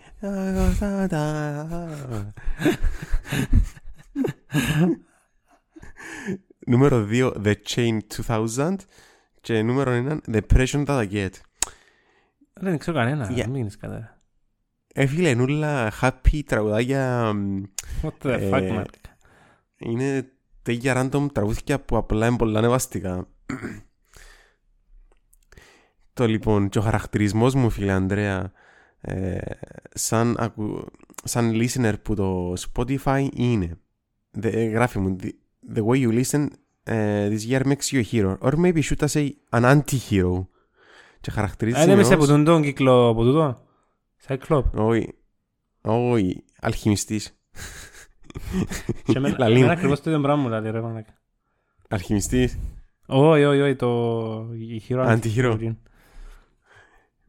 Νούμερο 6.66 7.06
2, 7.10 7.32
The 7.44 7.54
Chain 7.68 7.98
2000. 8.26 8.74
Και 9.40 9.62
νούμερο 9.62 10.20
1, 10.28 10.34
The 10.34 10.40
Pressure 10.54 10.86
That 10.86 11.08
I 11.08 11.12
Get. 11.12 11.30
Δεν 12.52 12.78
ξέρω 12.78 12.96
κανένα. 12.96 13.30
Yeah. 13.30 13.44
Μην 13.46 13.54
γίνεις 13.54 13.76
κατά. 13.76 14.18
Έφυγε 14.94 15.34
νουλα 15.34 15.92
happy 16.00 16.40
τραγουδάκια. 16.46 17.32
μ, 17.32 17.62
What 18.02 18.10
the 18.22 18.28
Ε, 18.28 18.50
fuck, 18.52 18.80
man. 18.80 18.84
Είναι 19.78 20.28
τέτοια 20.62 20.94
random 21.10 21.26
τραγούδια 21.32 21.80
που 21.80 21.96
απλά 21.96 22.26
είναι 22.26 22.36
πολλά 22.36 22.58
ανεβαστικά. 22.58 23.28
Το 26.16 26.26
λοιπόν, 26.26 26.68
και 26.68 26.78
ο 26.78 26.82
χαρακτηρισμός 26.82 27.54
μου, 27.54 27.70
φίλε 27.70 27.92
Ανδρέα, 27.92 28.52
ε, 29.00 29.38
σαν, 29.94 30.36
ακου, 30.38 30.84
σαν 31.24 31.52
listener 31.54 31.92
που 32.02 32.14
το 32.14 32.52
Spotify 32.52 33.28
είναι. 33.34 33.78
The, 34.40 34.52
ε, 34.52 34.64
γράφει 34.64 34.98
μου, 34.98 35.16
the, 35.22 35.28
the 35.74 35.84
way 35.84 35.96
you 36.08 36.22
listen 36.24 36.46
uh, 36.86 37.30
this 37.30 37.50
year 37.50 37.62
makes 37.64 37.90
you 37.92 37.98
a 38.00 38.04
hero. 38.12 38.36
Or 38.40 38.52
maybe 38.56 38.80
should 38.82 39.02
I 39.02 39.06
say 39.06 39.30
an 39.50 39.64
anti-hero. 39.64 40.46
Και 41.20 41.30
χαρακτηρίζει 41.30 41.80
Α, 41.80 41.84
δεν 41.84 41.98
είσαι 41.98 42.08
ως- 42.08 42.14
από 42.14 42.26
τον 42.26 42.44
τον 42.44 42.62
κύκλο 42.62 43.08
από 43.08 43.22
τούτο. 43.24 43.60
Cyclop. 44.26 44.62
Όχι, 44.74 45.14
όχι, 45.80 46.44
αλχημιστής. 46.60 47.38
Και 49.06 49.16
εμένα 49.16 49.36
Λαλή 49.38 49.52
εμένα 49.54 49.66
μου. 49.66 49.72
ακριβώς 49.72 50.00
το 50.00 50.10
ίδιο 50.10 50.22
πράγμα 50.22 50.42
μου 50.42 50.48
λέει 50.48 50.70
ρε 50.70 50.80
μαλάκα. 50.80 51.18
Αλχημιστής. 51.88 52.58
Όχι, 53.06 53.44
όχι, 53.44 53.60
όχι, 53.60 53.76
το 53.76 53.88
η 54.54 54.82
hero 54.88 55.18
Anti-hero. 55.18 55.74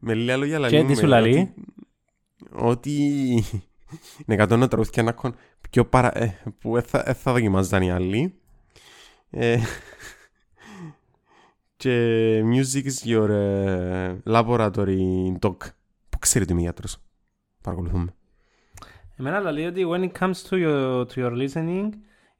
Με 0.00 0.14
λίγα 0.14 0.36
λόγια 0.36 0.56
Και 0.56 0.62
λαλή 0.62 0.84
τι 0.84 0.92
μου, 0.92 0.96
σου 0.98 1.04
ε, 1.04 1.08
λαλεί; 1.08 1.54
ότι- 2.52 2.52
Ότι 2.52 2.92
είναι 4.18 4.34
εκατόν 4.34 4.68
τραγούδια 4.68 5.02
να 5.02 5.10
έχουν 5.10 5.34
πιο 5.70 5.84
παρα... 5.84 6.18
ε, 6.18 6.38
που 6.58 6.72
δεν 6.72 6.82
θα, 6.82 7.02
ε, 7.06 7.12
θα 7.12 7.32
δοκιμάζαν 7.32 7.82
οι 7.82 7.92
άλλοι. 7.92 8.34
Ε, 9.30 9.58
και 11.76 12.42
music 12.44 12.84
is 12.84 13.06
your 13.16 13.28
ε, 13.28 14.16
laboratory 14.24 15.32
dog. 15.40 15.56
Πού 16.08 16.18
ξέρει 16.18 16.44
ότι 16.44 16.52
είμαι 16.52 16.60
γιατρός. 16.62 16.96
Παρακολουθούμε. 17.62 18.14
Εμένα 19.16 19.50
λέει 19.50 19.66
ότι 19.66 19.84
when 19.88 20.10
it 20.10 20.18
comes 20.18 20.34
to 20.50 20.56
your, 20.56 21.06
to 21.06 21.14
your 21.14 21.48
listening 21.48 21.88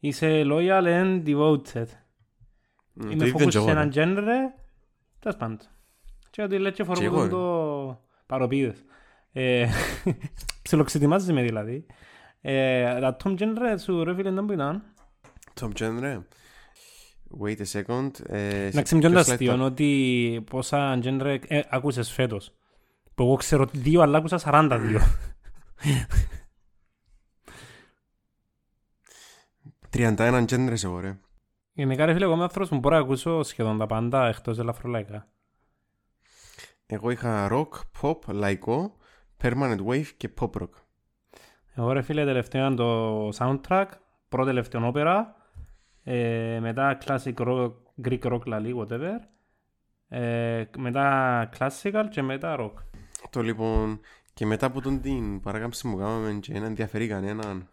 είσαι 0.01 0.43
loyal 0.47 0.85
and 0.85 1.23
devoted. 1.27 1.87
Το 3.01 3.09
Είμαι 3.11 3.27
ίδιο 3.27 3.35
focused 3.39 3.45
και 3.45 3.51
σε 3.51 3.59
εγώ, 3.59 3.71
έναν 3.71 3.91
ρε. 3.95 4.05
genre, 4.05 4.61
τέλος 5.19 5.37
πάντων. 5.37 5.59
Και 6.39 6.45
ότι 6.45 6.59
λέει 6.59 6.73
και 6.73 6.83
εγώ, 6.83 6.95
φορμούν 6.95 7.23
ρε. 7.23 7.29
το 7.29 8.03
παροπίδες. 8.27 8.85
Ε, 9.33 9.69
Ψιλοξετοιμάζεσαι 10.63 11.33
με 11.33 11.43
δηλαδή. 11.43 11.87
Ε, 12.41 13.01
Τα 13.01 13.17
top 13.25 13.39
genre 13.39 13.79
σου 13.81 14.05
ρε 14.05 14.15
φίλε 14.15 14.29
ήταν 14.31 14.47
που 14.47 14.53
ήταν. 14.53 14.83
Top 15.61 15.71
genre. 15.79 16.23
Wait 17.41 17.57
a 17.57 17.65
second. 17.73 18.11
Ε, 18.27 18.65
Να 18.65 18.71
σε 18.71 18.83
ξεμιώντα 18.83 19.15
ποιος 19.15 19.27
slide 19.27 19.33
αστείο 19.33 19.57
το- 19.57 19.65
ότι 19.65 20.45
πόσα 20.51 20.99
genre 21.03 21.39
ε, 21.47 21.61
άκουσες 21.69 22.11
φέτος. 22.11 22.53
Που 23.15 23.23
εγώ 23.23 23.35
ξέρω 23.35 23.67
δύο, 23.73 24.01
αλλά 24.01 24.19
άκουσα 24.19 24.39
42. 24.45 25.01
31 29.91 30.45
genders 30.49 30.85
εγώ 30.85 31.01
ρε. 31.01 31.19
Γενικά 31.73 32.05
ρε 32.07 32.13
φίλε, 32.13 32.25
εγώ 32.25 32.35
είμαι 32.35 32.43
άνθρωπος 32.43 32.69
που 32.69 32.79
μπορώ 32.79 32.97
να 32.97 33.03
ακούσω 33.03 33.43
σχεδόν 33.43 33.79
τα 33.79 33.87
πάντα 33.87 34.27
εκτός 34.27 34.59
ελαφρολαϊκά. 34.59 35.29
Εγώ 36.91 37.11
είχα 37.11 37.49
rock, 37.51 37.69
pop, 38.01 38.17
λαϊκό, 38.27 38.97
permanent 39.43 39.87
wave 39.87 40.07
και 40.17 40.31
pop 40.41 40.51
rock. 40.51 40.71
Εγώ 41.75 41.93
ρε 41.93 42.03
φίλε 42.03 42.25
τελευταίο 42.25 42.61
ήταν 42.61 42.77
το 42.77 43.29
soundtrack, 43.29 43.87
πρώτο 44.29 44.47
τελευταίο 44.47 44.87
όπερα, 44.87 45.37
ε, 46.05 46.59
μετά 46.61 46.99
classic 47.05 47.35
rock, 47.35 47.73
greek 48.05 48.21
rock 48.21 48.47
λαλί, 48.47 48.75
whatever, 48.79 49.19
ε, 50.09 50.65
μετά 50.79 51.49
classical 51.59 52.05
και 52.11 52.23
μετά 52.23 52.57
rock. 52.59 52.73
Το 53.31 53.43
λοιπόν, 53.43 54.01
και 54.35 54.47
μετά 54.47 54.67
από 54.67 54.81
τον 54.81 55.01
την 55.01 55.41
παράκαμψη 55.41 55.87
μου 55.87 55.97
κάναμε 55.97 56.39
και 56.41 56.59
να 56.59 56.67
ενδιαφέρει 56.67 57.07
κανέναν. 57.07 57.69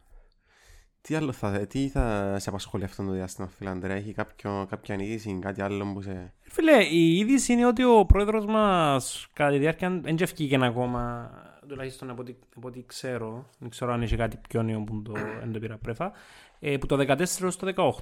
Τι 1.08 1.16
άλλο 1.16 1.32
θα, 1.32 1.68
τι 1.68 1.90
θα 1.90 2.36
σε 2.40 2.50
απασχολεί 2.50 2.84
αυτό 2.84 3.04
το 3.04 3.12
διάστημα, 3.12 3.48
Φιλάνδερα, 3.48 3.94
έχει 3.94 4.14
κάποιο, 4.14 4.66
κάποια 4.70 4.96
είδηση, 4.96 5.40
κάτι 5.42 5.62
άλλο 5.62 5.94
που 5.94 6.02
σε... 6.02 6.34
Φίλε, 6.42 6.84
η 6.84 7.18
είδηση 7.18 7.54
είναι 7.54 7.66
ότι 7.66 7.84
ο 7.84 8.06
πρόεδρος 8.06 8.46
μας 8.46 9.28
κατά 9.34 9.52
τη 9.52 9.58
διάρκεια 9.58 9.90
δεν 9.90 10.18
ευκήγε 10.20 10.66
ακόμα, 10.66 11.32
τουλάχιστον 11.68 12.10
από 12.10 12.22
ό,τι, 12.22 12.36
από 12.56 12.68
ό,τι 12.68 12.84
ξέρω, 12.86 13.50
δεν 13.60 13.70
ξέρω 13.70 13.94
αν 13.94 14.02
είχε 14.02 14.16
κάτι 14.16 14.40
πιο 14.50 14.64
νέο 14.64 14.84
που 14.84 15.02
το, 15.02 15.12
δεν 15.40 15.52
το 15.52 15.60
πήρα 15.60 15.78
πρέφα, 15.78 16.12
ε, 16.60 16.78
που 16.78 16.86
το 16.86 16.96
14 17.00 17.20
έως 17.42 17.58
το 17.58 17.94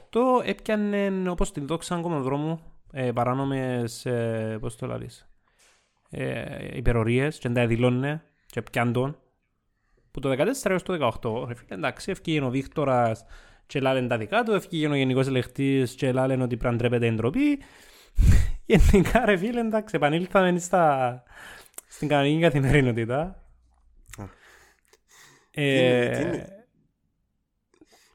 18 0.41 0.47
έπιανε 0.47 1.29
όπως 1.29 1.51
την 1.51 1.67
δόξα 1.67 1.99
κομμοδρόμου 2.01 2.59
ε, 2.91 3.11
παράνομες, 3.11 4.05
ε, 4.05 4.57
πώς 4.61 4.75
το 4.75 4.87
λαλείς, 4.87 5.29
ε, 6.09 6.77
υπερορίες 6.77 7.37
και 7.37 7.49
τα 7.49 7.67
δηλώνε 7.67 8.23
και 8.45 8.61
πιάντον 8.61 9.17
που 10.13 10.19
το 10.19 10.31
14 10.31 10.69
έως 10.69 10.83
το 10.83 11.19
18, 11.21 11.47
ρε 11.47 11.53
φίλε, 11.55 11.75
εντάξει, 11.75 12.11
ευκήγε 12.11 12.41
ο 12.41 12.49
Βίκτορας 12.49 13.25
και 13.65 13.79
λάλεν 13.79 14.07
τα 14.07 14.17
δικά 14.17 14.43
του, 14.43 14.51
ευκήγε 14.51 14.87
ο 14.87 14.95
γενικός 14.95 15.27
ελεκτής 15.27 15.93
και 15.95 16.11
λάλεν 16.11 16.41
ότι 16.41 16.57
πρέπει 16.57 16.73
να 16.73 16.79
ντρέπεται 16.79 17.07
εντροπή. 17.07 17.59
Γενικά 18.65 19.25
ρε 19.25 19.37
φίλε, 19.37 19.59
εντάξει, 19.59 19.95
επανήλθαμε 19.95 20.59
στα, 20.59 21.23
στην 21.87 22.07
κανονική 22.07 22.41
καθημερινότητα. 22.41 23.43
Ε, 25.51 26.09
Τι 26.09 26.21
είναι- 26.21 26.47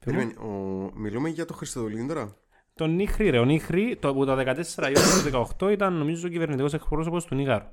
Περίμενε, 0.05 0.33
ο- 0.33 0.91
μιλούμε 0.95 1.29
για 1.29 1.45
το 1.45 1.55
Χριστοδουλίδη 1.55 2.07
τώρα; 2.07 2.37
Το 2.75 2.87
Νίχρη 2.87 3.31
ρε, 3.31 3.39
ο 3.39 3.45
Νίχρη 3.45 3.97
το, 4.01 4.15
που 4.15 4.25
το 4.27 4.33
14 4.39 4.45
έως 4.79 5.23
το 5.31 5.47
18 5.61 5.71
ήταν 5.73 5.93
νομίζω 5.93 6.27
ο 6.27 6.31
κυβερνητικός 6.31 6.73
εκπρόσωπος 6.75 7.25
του 7.25 7.35
Νίγαρου. 7.35 7.65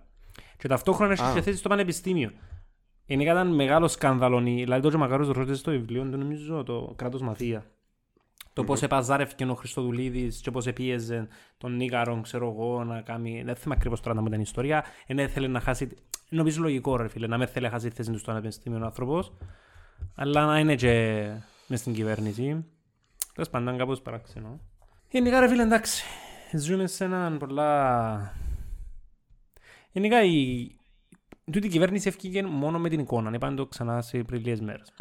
Και 0.57 0.67
ταυτόχρονα 0.67 1.23
Α. 1.23 1.29
είχε 1.29 1.41
θέση 1.41 1.57
στο 1.57 1.69
πανεπιστήμιο. 1.69 2.31
Γενικά 3.05 3.31
ήταν 3.31 3.55
μεγάλο 3.55 3.87
σκάνδαλο, 3.87 4.39
δηλαδή 4.39 4.81
το 4.81 4.89
Τζομακάρος 4.89 5.27
ρωτήσε 5.27 5.55
στο 5.55 5.71
βιβλίο 5.71 6.03
του 6.03 6.17
νομίζω 6.17 6.63
το 6.63 6.93
κράτος 6.95 7.21
μαθία. 7.21 7.65
Το 8.53 8.63
πώς 8.63 8.81
επαζάρευκε 8.81 9.45
ο 9.45 9.55
Χριστοδουλίδης 9.55 10.41
και 10.41 10.51
πώς 10.51 10.67
επίεζε 10.67 11.27
τον 11.57 11.75
Νίγαρο, 11.75 12.21
ξέρω 12.21 12.49
εγώ, 12.49 12.83
να 12.83 13.01
κάνει... 13.01 13.43
Δεν 13.43 13.55
θυμάμαι 13.55 13.75
ακριβώς 13.77 14.01
τώρα 14.01 14.15
να 14.15 14.21
μου 14.21 14.27
ήταν 14.27 14.39
η 14.39 14.43
ιστορία. 14.45 14.85
Εν 15.07 15.19
έθελε 15.19 15.47
να 15.47 15.59
χάσει... 15.59 15.89
Νομίζω 16.29 16.61
λογικό 16.61 16.97
ρε 16.97 17.07
φίλε, 17.07 17.27
να 17.27 17.37
με 17.37 17.45
θέλει 17.45 17.65
να 17.65 17.71
χάσει 17.71 17.89
τη 17.89 17.95
θέση 17.95 18.11
του 18.11 18.17
στο 18.17 18.31
πανεπιστήμιο 18.31 18.79
ο 18.79 18.85
άνθρωπος. 18.85 19.33
Αλλά 20.15 20.45
να 20.45 20.59
είναι 20.59 20.75
και 20.75 21.25
μες 21.67 21.79
στην 21.79 21.93
κυβέρνηση. 21.93 22.65
Τέλος 23.33 23.49
πάντων, 23.49 23.67
ήταν 23.67 23.77
κάπως 23.77 24.01
παράξενο. 24.01 24.59
Γενικά 25.09 25.39
ρε 25.39 25.47
φίλε, 25.47 25.61
εντάξει. 25.61 26.03
Ζούμε 26.53 26.87
σε 26.87 27.03
έναν 27.03 27.37
πολλά... 27.37 28.33
Γενικά 29.91 30.23
η... 30.23 30.74
Τούτη 31.51 31.67
η 31.67 31.69
κυβέρνηση 31.69 32.07
ευκήγε 32.07 32.43
μόνο 32.43 32.79
με 32.79 32.89
την 32.89 32.99
εικόνα. 32.99 33.31
Είπαμε 33.33 33.55
το 33.55 33.65
ξανά 33.65 34.01
σε 34.01 34.23
πριν 34.23 34.41
λίγες 34.41 34.61
μέρες. 34.61 34.93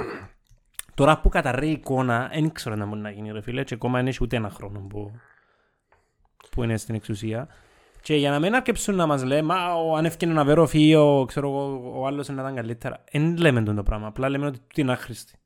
Τώρα 0.94 1.20
που 1.20 1.28
καταρρέει 1.28 1.68
η 1.68 1.72
εικόνα, 1.72 2.30
δεν 2.32 2.52
ξέρω 2.52 2.76
να 2.76 2.86
μπορεί 2.86 3.00
να 3.00 3.10
γίνει 3.10 3.30
ρε 3.30 3.40
φίλε 3.40 3.64
και 3.64 3.74
ακόμα 3.74 3.98
δεν 3.98 4.06
έχει 4.06 4.18
ούτε 4.22 4.36
ένα 4.36 4.50
χρόνο 4.50 4.80
που, 4.80 5.10
που 6.50 6.62
είναι 6.62 6.76
στην 6.76 6.94
εξουσία. 6.94 7.48
Και 8.00 8.16
για 8.16 8.30
να 8.30 8.38
μην 8.38 8.54
αρκεψούν 8.54 8.94
να 8.94 9.06
μας 9.06 9.24
λέει, 9.24 9.42
μα 9.42 9.74
ο, 9.74 9.96
αν 9.96 10.04
έφτιανε 10.04 10.32
ένα 10.32 10.44
βεροφείο, 10.44 11.24
ξέρω 11.28 11.48
εγώ, 11.48 11.92
ο 12.00 12.06
άλλος 12.06 12.28
είναι 12.28 12.36
να 12.36 12.42
ήταν 12.42 12.54
καλύτερα. 12.54 13.04
Δεν 13.12 13.36
λέμε 13.36 13.62
τον 13.62 13.76
το 13.76 13.82
πράγμα, 13.82 14.06
απλά 14.06 14.28
λέμε 14.28 14.46
ότι 14.46 14.58
τούτη 14.58 14.80
είναι 14.80 14.92
άχρηστη. 14.92 15.38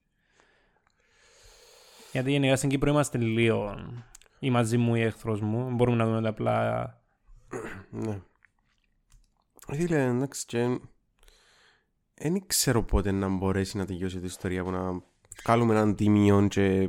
Γιατί 2.12 2.30
γενικά 2.30 2.56
στην 2.56 2.68
Κύπρο 2.68 2.90
είμαστε 2.90 3.18
λίγο 3.18 3.74
ή 4.38 4.50
μαζί 4.50 4.76
μου 4.76 4.94
ή 4.94 5.00
εχθρός 5.00 5.40
μου. 5.40 5.70
Μπορούμε 5.70 5.96
να 5.96 6.06
δούμε 6.06 6.22
τα 6.22 6.28
απλά 6.28 6.84
Ναι. 7.90 8.20
Φίλε, 9.72 10.04
εντάξει, 10.04 10.46
και... 10.46 10.78
Δεν 12.14 12.46
ξέρω 12.46 12.82
πότε 12.82 13.10
να 13.10 13.28
μπορέσει 13.28 13.76
να 13.76 13.84
τελειώσει 13.86 14.16
η 14.18 14.24
ιστορία 14.24 14.64
που 14.64 14.70
να 14.70 15.02
κάνουμε 15.42 15.74
έναν 15.74 15.94
τίμιο 15.94 16.46
και 16.50 16.88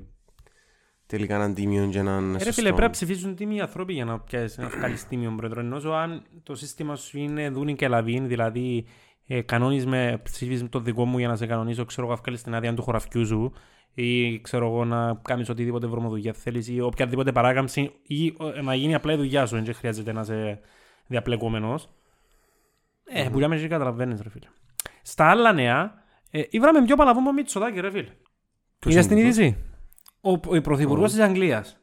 τελικά 1.06 1.36
έναν 1.36 1.54
τίμιο 1.54 1.88
και 1.90 2.00
έναν 2.00 2.30
Ε, 2.30 2.38
Ρε 2.38 2.44
σωστό. 2.44 2.54
φίλε, 2.54 2.68
πρέπει 2.68 2.82
να 2.82 2.90
ψηφίσουν 2.90 3.36
τίμοι 3.36 3.62
άνθρωποι 3.62 3.94
για 3.94 4.06
να 4.06 4.20
πιάσεις 4.20 4.58
να 4.58 4.68
βγάλεις 4.68 5.08
τίμιο 5.08 5.34
πρόεδρο. 5.38 5.60
Ενώ 5.60 5.92
αν 5.92 6.24
το 6.44 6.56
σύστημα 6.56 6.96
σου 6.96 7.18
είναι 7.18 7.50
δούνι 7.50 7.76
και 7.76 7.88
λαβίν, 7.88 8.28
δηλαδή 8.28 8.86
ε, 9.28 9.42
κανόνεις 9.42 9.86
με 9.86 10.20
ψηφίσεις 10.24 10.70
το 10.70 10.80
δικό 10.80 11.06
μου 11.06 11.18
για 11.18 11.28
να 11.28 11.36
σε 11.36 11.46
κανονίσω, 11.46 11.86
ξέρω 11.86 12.06
εγώ, 12.08 12.16
να 12.16 12.22
βγάλεις 12.22 12.44
την 12.44 12.56
άδεια 12.56 12.74
του 12.74 12.82
χωραφιού 12.82 13.26
σου 13.26 13.54
ή 13.94 14.40
ξέρω 14.42 14.68
εγώ 14.68 14.86
να 14.86 15.22
κάνεις 15.24 15.50
οτιδήποτε 15.50 15.88
βρωμοδουλειά 15.88 16.34
θέλεις 16.34 16.68
ή 16.68 16.82
οποιαδήποτε 16.82 17.32
παράκαμψη 17.32 17.92
ή 18.02 18.36
ε, 18.56 18.62
να 18.62 18.76
γίνει 18.76 18.96
απλά 18.96 19.14
η 19.14 19.16
δουλειά 19.16 19.46
σου, 19.46 19.64
δεν 19.64 19.74
χρειάζεται 19.74 20.12
να 20.12 20.22
είσαι 20.22 20.60
διαπλεκόμενος. 21.08 21.90
Ε, 23.12 23.30
που 23.30 23.38
για 23.38 23.48
μέσα 23.48 23.68
καταλαβαίνεις 23.68 24.22
ρε 24.22 24.30
φίλε. 24.30 24.48
Στα 25.02 25.30
άλλα 25.30 25.54
νέα, 25.54 26.04
ε, 26.32 26.44
ήβραμε 26.50 26.84
πιο 26.84 26.96
παλαβό 26.96 27.22
με 27.22 27.32
Μητσοτάκη 27.32 27.80
ρε 27.80 27.92
φίλε. 27.92 28.12
Ποιος 28.80 28.94
Είδες 28.94 29.08
την 29.08 29.18
είναι 29.18 29.28
αυτός; 29.30 29.44
είδηση; 29.44 29.58
Ο, 30.22 30.32
ο 30.32 30.62
πρωθυπουργός 30.62 31.10
Όχι. 31.10 31.16
της 31.16 31.26
Αγγλίας 31.26 31.78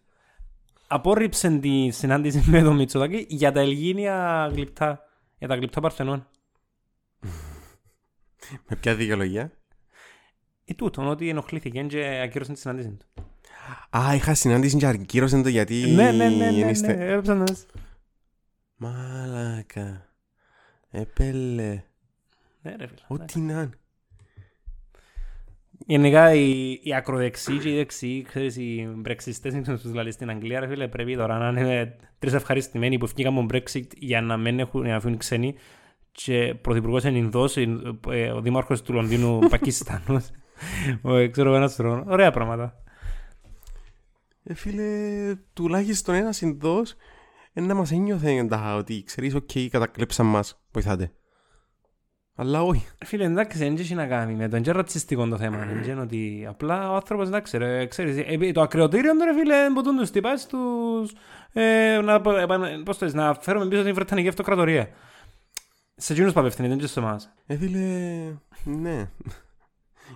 απόρριψε 0.87 1.59
τη 1.59 1.91
συνάντηση 1.91 2.45
με 2.51 2.63
τον 2.63 2.77
Μητσοτάκη 2.77 3.27
για 3.29 3.53
τα 3.53 3.61
ελγίνια 3.61 4.49
γλυπτά, 4.53 5.01
για 5.39 5.49
τα 5.49 5.55
γλυπτά 5.57 5.81
Παρθενών. 5.81 6.27
Με 8.69 8.77
ποια 8.77 8.95
δικαιολογία; 8.95 9.53
Ή 10.65 10.75
τούτον, 10.75 11.09
ότι 11.09 11.29
ενοχλήθηκε 11.29 11.83
και 11.83 12.21
ακύρωσε 12.23 12.53
τη 12.53 12.59
συνάντηση 12.59 12.89
του. 12.89 13.07
Α, 13.97 14.15
είχα 14.15 14.35
συνάντηση 14.35 14.77
και 14.77 14.87
αρκύρωσαν 14.87 15.43
το 15.43 15.49
γιατί... 15.49 15.93
Ναι, 15.95 16.11
ναι, 16.13 16.29
ναι, 16.29 16.51
ναι, 16.51 16.71
είστε- 16.71 16.97
ναι, 16.97 17.05
έπαιξα 17.05 17.35
να 17.35 17.45
δεις. 17.45 17.67
Μαλάκα. 18.77 20.15
Επέλε. 21.01 21.83
Ναι, 22.63 22.77
ρε 22.77 22.87
φίλε. 22.87 23.01
Ό,τι 23.07 23.41
να 23.41 23.53
είναι. 23.53 23.71
Γενικά 25.87 26.35
οι, 26.35 26.71
οι 26.83 26.95
ακροδεξιοί 26.95 27.59
και 27.59 27.71
οι 27.71 27.77
δεξιοί, 27.77 28.23
ξέρεις, 28.23 28.57
οι 28.57 28.89
μπρεξιστές 28.97 29.53
είναι 29.53 29.63
τους 29.63 29.91
δηλαδή 29.91 30.11
στην 30.11 30.31
Αγγλία, 30.31 30.61
ρε 30.61 30.69
φίλε, 30.69 30.89
πρέπει 30.89 31.17
τώρα 31.17 31.39
να 31.39 31.61
είναι 31.61 31.97
τρεις 32.19 32.33
ευχαριστημένοι 32.33 32.99
που 32.99 33.07
βγήκαν 33.07 33.39
από 33.39 33.47
Brexit 33.53 33.87
για 33.97 34.21
να 34.21 34.37
μην 34.37 34.59
έχουν, 34.59 34.83
να 34.83 34.97
αφήνουν 34.97 35.19
ξένοι 35.19 35.55
και 36.13 36.55
πρωθυπουργός 36.61 37.05
είναι 37.05 37.19
Ινδός, 37.19 37.57
ε, 37.57 38.31
ο 38.31 38.41
δήμαρχος 38.41 38.83
του 38.83 38.93
Λονδίνου 38.93 39.39
Πακιστάνος, 39.51 40.31
ο, 41.03 41.31
ξέρω 41.31 41.49
εγώ 41.49 41.57
ένας 41.57 41.77
τρώνο, 41.77 42.05
ωραία 42.07 42.31
πράγματα. 42.31 42.83
Ε, 44.43 44.55
φίλε, 44.55 44.85
τουλάχιστον 45.53 46.15
ένας 46.15 46.41
Ινδός 46.41 46.91
είναι 46.91 47.01
να 47.61 47.75
μας 47.75 47.93
ένιωθε 47.93 48.45
τα 48.45 48.75
ότι 48.75 49.03
ξέρεις, 49.03 49.35
οκ, 49.35 49.51
κατακλέψαν 49.71 50.27
μας, 50.27 50.63
βοηθάτε. 50.73 51.13
Αλλά 52.39 52.63
όχι. 52.63 52.87
Φίλε, 53.05 53.25
εντάξει, 53.25 53.59
δεν 53.59 53.75
έχει 53.75 53.95
να 53.95 54.07
κάνει 54.07 54.35
με 54.35 54.49
το, 54.49 54.57
είναι 54.57 54.73
ρατσιστικό 54.73 55.29
το 55.29 55.37
θέμα, 55.37 55.59
δεν 55.59 55.83
είναι 55.83 56.01
ότι 56.01 56.47
απλά 56.49 56.91
ο 56.91 56.95
άνθρωπος, 56.95 57.27
εντάξει, 57.27 57.59
ρε, 57.59 57.87
ξέρεις, 57.87 58.25
ε, 58.27 58.53
το 58.53 58.61
ακριοτήριο 58.61 59.13
του, 59.13 59.25
ρε 59.25 59.35
φίλε, 59.35 59.71
μπορούν 59.73 59.97
τους 59.97 60.11
τυπάς 60.11 60.47
τους, 60.47 61.13
ε, 61.53 62.01
να, 62.03 62.15
επανα- 62.41 62.83
πώς 62.85 62.99
το 62.99 63.05
λες, 63.05 63.15
να 63.15 63.35
φέρουμε 63.35 63.69
πίσω 63.69 63.83
την 63.83 63.95
Βρετανική 63.95 64.29
Αυτοκρατορία. 64.29 64.89
Σε 65.97 66.13
εκείνους 66.13 66.33
παπευθύνει, 66.33 66.69
δεν 66.69 66.77
είναι 66.77 66.87
και 66.87 66.93
σε 66.93 67.01
εμάς. 67.01 67.35
Ε, 67.47 67.57
φίλε, 67.57 67.79
ναι. 68.65 69.11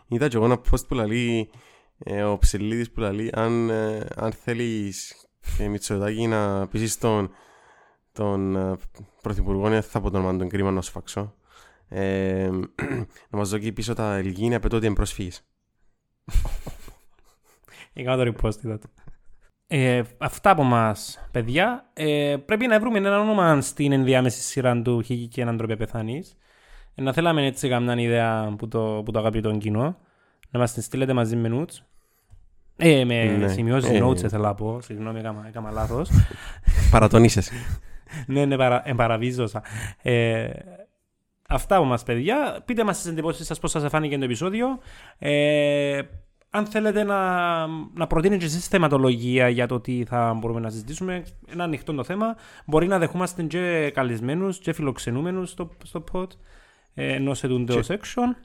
Είδα 0.09 0.29
και 0.29 0.37
εγώ 0.37 0.45
ένα 0.45 0.61
post 0.71 0.87
που 0.89 0.95
λαλεί, 0.95 1.51
ε, 1.99 2.23
ο 2.23 2.39
Ψελίδης 2.39 2.91
που 2.91 3.01
λαλεί, 3.01 3.31
αν, 3.33 3.71
ε, 3.71 4.07
αν 4.17 4.33
θέλεις 4.33 5.15
ε, 5.59 5.69
Μητσοτάκη 5.69 6.27
να 6.27 6.67
πείσεις 6.67 6.99
τον, 6.99 7.31
τον 8.13 8.57
ε, 8.57 8.77
Πρωθυπουργό, 9.23 9.69
δεν 9.69 9.83
θα 9.83 10.01
πω 10.01 10.11
το 10.11 10.19
όνομα, 10.19 10.39
τον 10.39 10.49
κρίμα 10.49 10.71
να 10.71 10.81
σου 10.81 10.91
φάξω. 10.91 11.35
Ε, 11.89 12.51
να 13.31 13.39
μας 13.39 13.49
δώσει 13.51 13.73
πίσω 13.73 13.95
τα 13.95 14.15
Ελγίνη, 14.15 14.55
απαιτώ 14.55 14.77
ότι 14.77 14.87
είναι 14.87 14.95
πρόσφυγες. 14.95 15.45
Έκανα 17.93 18.25
το 18.25 18.33
repost, 18.35 18.65
είδα 18.65 18.79
το. 18.79 18.89
Ε, 19.67 20.03
αυτά 20.19 20.51
από 20.51 20.63
μας, 20.63 21.29
παιδιά. 21.31 21.91
Ε, 21.93 22.37
πρέπει 22.47 22.67
να 22.67 22.81
βρούμε 22.81 22.99
ένα 22.99 23.21
όνομα 23.21 23.61
στην 23.61 23.93
ενδιάμεση 23.93 24.41
σειρά 24.41 24.83
του 24.83 25.03
Χίγη 25.03 25.29
και 25.29 25.41
έναν 25.41 25.57
τρόπο 25.57 25.75
πεθάνεις. 25.75 26.37
Ε, 26.95 27.03
να 27.03 27.13
θέλαμε 27.13 27.47
έτσι 27.47 27.69
καμιά 27.69 27.95
ιδέα 27.95 28.55
που 28.59 28.69
το, 28.69 29.03
που 29.05 29.11
το 29.11 29.19
αγαπητό 29.19 29.57
κοινό. 29.57 29.97
Να 30.51 30.59
μας 30.59 30.73
την 30.73 30.83
στείλετε 30.83 31.13
μαζί 31.13 31.37
με 31.37 31.49
notes. 31.53 31.90
Ε, 32.81 33.05
με 33.05 33.25
Ναι. 33.25 33.49
σημειώσεις 33.49 33.91
Ε. 33.91 34.05
notes, 34.05 34.23
ήθελα 34.23 34.49
να 34.49 34.55
πω. 34.55 34.81
Συγγνώμη, 34.81 35.19
έκανα, 35.19 35.45
έκανα 35.49 35.71
λάθος. 35.71 36.11
Παρατονίσες. 36.91 37.51
ναι, 38.27 38.45
ναι, 38.45 38.57
παρα, 38.57 38.83
ε, 38.89 38.93
παραβίζωσα. 38.93 39.63
Ε, 40.03 40.49
Αυτά 41.53 41.77
από 41.77 41.85
μας 41.85 42.03
παιδιά. 42.03 42.63
Πείτε 42.65 42.85
μας 42.85 42.97
τις 42.97 43.07
εντυπώσεις 43.07 43.47
σας 43.47 43.59
πώς 43.59 43.71
σας 43.71 43.91
φάνηκε 43.91 44.19
το 44.19 44.25
επεισόδιο. 44.25 44.67
Ε, 45.19 46.01
αν 46.51 46.67
θέλετε 46.67 47.03
να, 47.03 47.19
να 47.95 48.07
προτείνετε 48.07 48.45
εσείς 48.45 48.67
θεματολογία 48.67 49.49
για 49.49 49.67
το 49.67 49.81
τι 49.81 50.05
θα 50.05 50.35
μπορούμε 50.35 50.61
να 50.61 50.71
συζητήσουμε, 50.71 51.23
ένα 51.53 51.65
ανοιχτό 51.65 51.93
το 51.95 52.05
θέμα. 52.05 52.37
Μπορεί 52.67 52.87
να 52.87 52.99
δεχόμαστε 52.99 53.43
και 53.43 53.91
καλεσμένους 53.95 54.59
και 54.59 54.73
φιλοξενούμενους 54.73 55.51
στο, 55.51 55.71
στο 55.85 56.05
pod 56.13 56.27
ε, 56.95 57.13
ενώ 57.15 57.35
σε 57.35 57.49
το 57.49 57.81
section. 57.87 58.37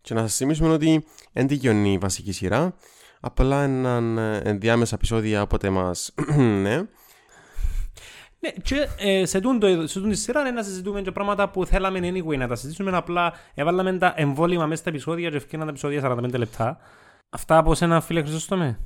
Και 0.00 0.14
να 0.14 0.20
σας 0.20 0.36
θυμίσουμε 0.36 0.68
ότι 0.72 1.04
δεν 1.32 1.46
τελειώνει 1.46 1.92
η 1.92 1.98
βασική 1.98 2.32
σειρά. 2.32 2.74
Απλά 3.26 3.62
έναν 3.62 4.18
ενδιάμεσα 4.42 4.94
επεισόδια 4.94 5.42
όποτε 5.42 5.70
μας... 5.70 6.14
ναι. 6.62 6.82
Ναι, 8.40 8.50
και 8.62 8.88
ε, 8.98 9.26
σε 9.26 9.40
τούτο, 9.40 9.86
σε 9.86 10.00
τούτη 10.00 10.14
σειρά 10.14 10.40
είναι 10.40 10.50
να 10.50 10.62
συζητούμε 10.62 11.02
και 11.02 11.10
πράγματα 11.10 11.50
που 11.50 11.66
θέλαμε 11.66 11.98
anyway 12.02 12.38
να 12.38 12.48
τα 12.48 12.54
συζητήσουμε. 12.54 12.96
Απλά 12.96 13.32
έβαλαμε 13.54 13.98
τα 13.98 14.12
εμβόλυμα 14.16 14.66
μέσα 14.66 14.80
στα 14.80 14.90
επεισόδια 14.90 15.30
και 15.30 15.36
ευκαιρία 15.36 15.64
τα 15.64 15.70
επεισόδια 15.70 16.16
45 16.16 16.38
λεπτά. 16.38 16.78
Αυτά 17.30 17.58
από 17.58 17.74
σένα, 17.74 18.00
φίλε 18.00 18.22
Χρυσόστομε; 18.22 18.78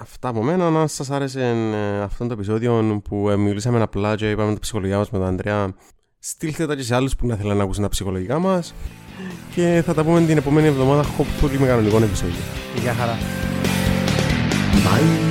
Αυτά 0.00 0.28
από 0.28 0.42
μένα. 0.42 0.70
Να 0.70 0.86
σας 0.86 1.10
άρεσε 1.10 1.48
ε, 1.48 2.00
αυτό 2.00 2.26
το 2.26 2.32
επεισόδιο 2.32 3.00
που 3.04 3.30
ε, 3.30 3.36
μιλήσαμε 3.36 3.82
απλά 3.82 4.16
και 4.16 4.30
είπαμε 4.30 4.52
τα 4.52 4.60
ψυχολογικά 4.60 4.98
μας 4.98 5.10
με 5.10 5.18
τον 5.18 5.26
Ανδρέα. 5.26 5.74
Στείλτε 6.18 6.66
τα 6.66 6.76
και 6.76 6.82
σε 6.82 6.94
άλλους 6.94 7.16
που 7.16 7.26
να 7.26 7.36
θέλουν 7.36 7.56
να 7.56 7.62
ακούσουν 7.62 7.82
τα 7.82 7.88
ψυχολογικά 7.88 8.38
μας. 8.38 8.74
Και 9.54 9.82
θα 9.86 9.94
τα 9.94 10.04
πούμε 10.04 10.20
την 10.20 10.36
επόμενη 10.36 10.66
εβδομάδα. 10.66 11.04
Hopefully 11.18 11.58
με 11.58 11.66
κανονικό 11.66 11.96
επεισόδιο. 11.96 12.34
Γεια 12.82 12.94
χαρά. 12.94 13.18
Bye. 14.84 15.27